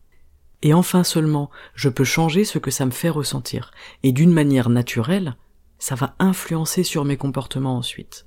et 0.62 0.74
enfin 0.74 1.04
seulement, 1.04 1.50
je 1.76 1.89
peux 1.89 2.04
changer 2.04 2.43
ce 2.43 2.60
que 2.60 2.72
ça 2.72 2.86
me 2.86 2.91
fait 2.91 3.10
ressentir. 3.10 3.72
Et 4.04 4.12
d'une 4.12 4.32
manière 4.32 4.69
naturelle, 4.69 5.36
ça 5.78 5.95
va 5.95 6.15
influencer 6.19 6.84
sur 6.84 7.06
mes 7.06 7.17
comportements 7.17 7.78
ensuite. 7.78 8.26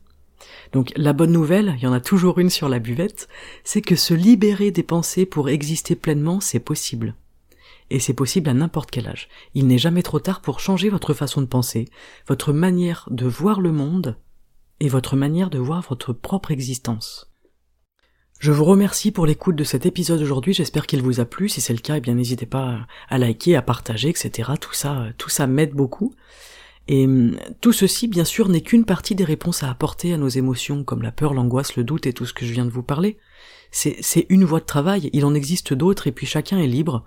Donc 0.72 0.92
la 0.96 1.12
bonne 1.12 1.32
nouvelle, 1.32 1.74
il 1.76 1.82
y 1.82 1.86
en 1.86 1.92
a 1.92 2.00
toujours 2.00 2.38
une 2.38 2.50
sur 2.50 2.68
la 2.68 2.78
buvette, 2.78 3.28
c'est 3.64 3.82
que 3.82 3.96
se 3.96 4.14
libérer 4.14 4.70
des 4.70 4.82
pensées 4.82 5.26
pour 5.26 5.48
exister 5.48 5.94
pleinement, 5.94 6.40
c'est 6.40 6.60
possible 6.60 7.14
et 7.90 8.00
c'est 8.00 8.14
possible 8.14 8.48
à 8.48 8.54
n'importe 8.54 8.90
quel 8.90 9.08
âge. 9.08 9.28
Il 9.54 9.66
n'est 9.66 9.78
jamais 9.78 10.02
trop 10.02 10.20
tard 10.20 10.40
pour 10.40 10.60
changer 10.60 10.88
votre 10.88 11.14
façon 11.14 11.40
de 11.40 11.46
penser, 11.46 11.88
votre 12.26 12.52
manière 12.52 13.08
de 13.10 13.26
voir 13.26 13.60
le 13.60 13.72
monde 13.72 14.16
et 14.80 14.88
votre 14.88 15.16
manière 15.16 15.50
de 15.50 15.58
voir 15.58 15.82
votre 15.88 16.12
propre 16.12 16.50
existence. 16.50 17.32
Je 18.38 18.50
vous 18.50 18.64
remercie 18.64 19.12
pour 19.12 19.24
l'écoute 19.24 19.54
de 19.54 19.62
cet 19.62 19.86
épisode 19.86 20.20
aujourd'hui, 20.20 20.52
j'espère 20.52 20.88
qu'il 20.88 21.00
vous 21.00 21.20
a 21.20 21.24
plu, 21.24 21.48
si 21.48 21.60
c'est 21.60 21.72
le 21.72 21.78
cas, 21.78 21.98
eh 21.98 22.00
bien 22.00 22.14
n'hésitez 22.14 22.46
pas 22.46 22.88
à 23.08 23.18
liker, 23.18 23.54
à 23.54 23.62
partager, 23.62 24.08
etc. 24.08 24.50
Tout 24.60 24.72
ça, 24.72 25.06
tout 25.16 25.28
ça 25.28 25.46
m'aide 25.46 25.74
beaucoup. 25.74 26.12
Et 26.88 27.04
hum, 27.04 27.38
tout 27.60 27.72
ceci, 27.72 28.08
bien 28.08 28.24
sûr, 28.24 28.48
n'est 28.48 28.60
qu'une 28.60 28.84
partie 28.84 29.14
des 29.14 29.22
réponses 29.22 29.62
à 29.62 29.70
apporter 29.70 30.12
à 30.12 30.16
nos 30.16 30.28
émotions, 30.28 30.82
comme 30.82 31.02
la 31.02 31.12
peur, 31.12 31.34
l'angoisse, 31.34 31.76
le 31.76 31.84
doute 31.84 32.06
et 32.06 32.12
tout 32.12 32.26
ce 32.26 32.32
que 32.32 32.44
je 32.44 32.52
viens 32.52 32.64
de 32.64 32.70
vous 32.70 32.82
parler. 32.82 33.16
C'est 33.70 34.26
une 34.28 34.44
voie 34.44 34.60
de 34.60 34.66
travail, 34.66 35.08
il 35.12 35.24
en 35.24 35.34
existe 35.34 35.72
d'autres, 35.72 36.06
et 36.06 36.12
puis 36.12 36.26
chacun 36.26 36.58
est 36.58 36.66
libre 36.66 37.04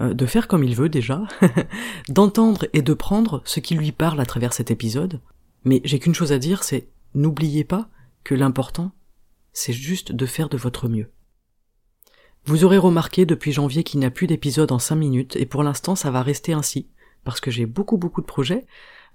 de 0.00 0.26
faire 0.26 0.48
comme 0.48 0.64
il 0.64 0.74
veut 0.74 0.88
déjà, 0.88 1.22
d'entendre 2.08 2.66
et 2.72 2.82
de 2.82 2.94
prendre 2.94 3.42
ce 3.44 3.60
qui 3.60 3.74
lui 3.74 3.92
parle 3.92 4.20
à 4.20 4.26
travers 4.26 4.52
cet 4.52 4.70
épisode. 4.70 5.20
Mais 5.64 5.80
j'ai 5.84 5.98
qu'une 5.98 6.14
chose 6.14 6.32
à 6.32 6.38
dire, 6.38 6.62
c'est 6.64 6.88
n'oubliez 7.14 7.64
pas 7.64 7.88
que 8.24 8.34
l'important, 8.34 8.92
c'est 9.52 9.72
juste 9.72 10.12
de 10.12 10.26
faire 10.26 10.48
de 10.48 10.56
votre 10.56 10.88
mieux. 10.88 11.10
Vous 12.46 12.64
aurez 12.64 12.76
remarqué 12.76 13.24
depuis 13.24 13.52
janvier 13.52 13.84
qu'il 13.84 14.00
n'y 14.00 14.06
a 14.06 14.10
plus 14.10 14.26
d'épisode 14.26 14.72
en 14.72 14.78
5 14.78 14.96
minutes, 14.96 15.36
et 15.36 15.46
pour 15.46 15.62
l'instant 15.62 15.94
ça 15.94 16.10
va 16.10 16.22
rester 16.22 16.52
ainsi, 16.52 16.88
parce 17.24 17.40
que 17.40 17.50
j'ai 17.50 17.64
beaucoup 17.64 17.96
beaucoup 17.96 18.20
de 18.20 18.26
projets, 18.26 18.66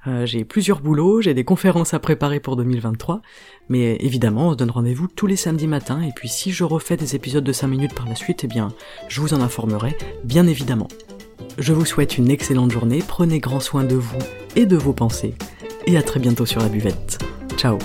euh, 0.07 0.25
j'ai 0.25 0.45
plusieurs 0.45 0.81
boulots, 0.81 1.21
j'ai 1.21 1.33
des 1.33 1.43
conférences 1.43 1.93
à 1.93 1.99
préparer 1.99 2.39
pour 2.39 2.55
2023, 2.55 3.21
mais 3.67 3.97
évidemment, 3.99 4.49
on 4.49 4.51
se 4.51 4.57
donne 4.57 4.71
rendez-vous 4.71 5.07
tous 5.07 5.27
les 5.27 5.35
samedis 5.35 5.67
matins, 5.67 6.01
et 6.01 6.11
puis 6.15 6.29
si 6.29 6.51
je 6.51 6.63
refais 6.63 6.97
des 6.97 7.15
épisodes 7.15 7.43
de 7.43 7.51
5 7.51 7.67
minutes 7.67 7.93
par 7.93 8.07
la 8.07 8.15
suite, 8.15 8.43
eh 8.43 8.47
bien, 8.47 8.69
je 9.07 9.21
vous 9.21 9.33
en 9.33 9.41
informerai, 9.41 9.97
bien 10.23 10.47
évidemment. 10.47 10.87
Je 11.57 11.73
vous 11.73 11.85
souhaite 11.85 12.17
une 12.17 12.31
excellente 12.31 12.71
journée, 12.71 13.03
prenez 13.05 13.39
grand 13.39 13.59
soin 13.59 13.83
de 13.83 13.95
vous 13.95 14.19
et 14.55 14.65
de 14.65 14.77
vos 14.77 14.93
pensées, 14.93 15.35
et 15.85 15.97
à 15.97 16.01
très 16.01 16.19
bientôt 16.19 16.45
sur 16.45 16.61
la 16.61 16.69
buvette. 16.69 17.19
Ciao 17.57 17.77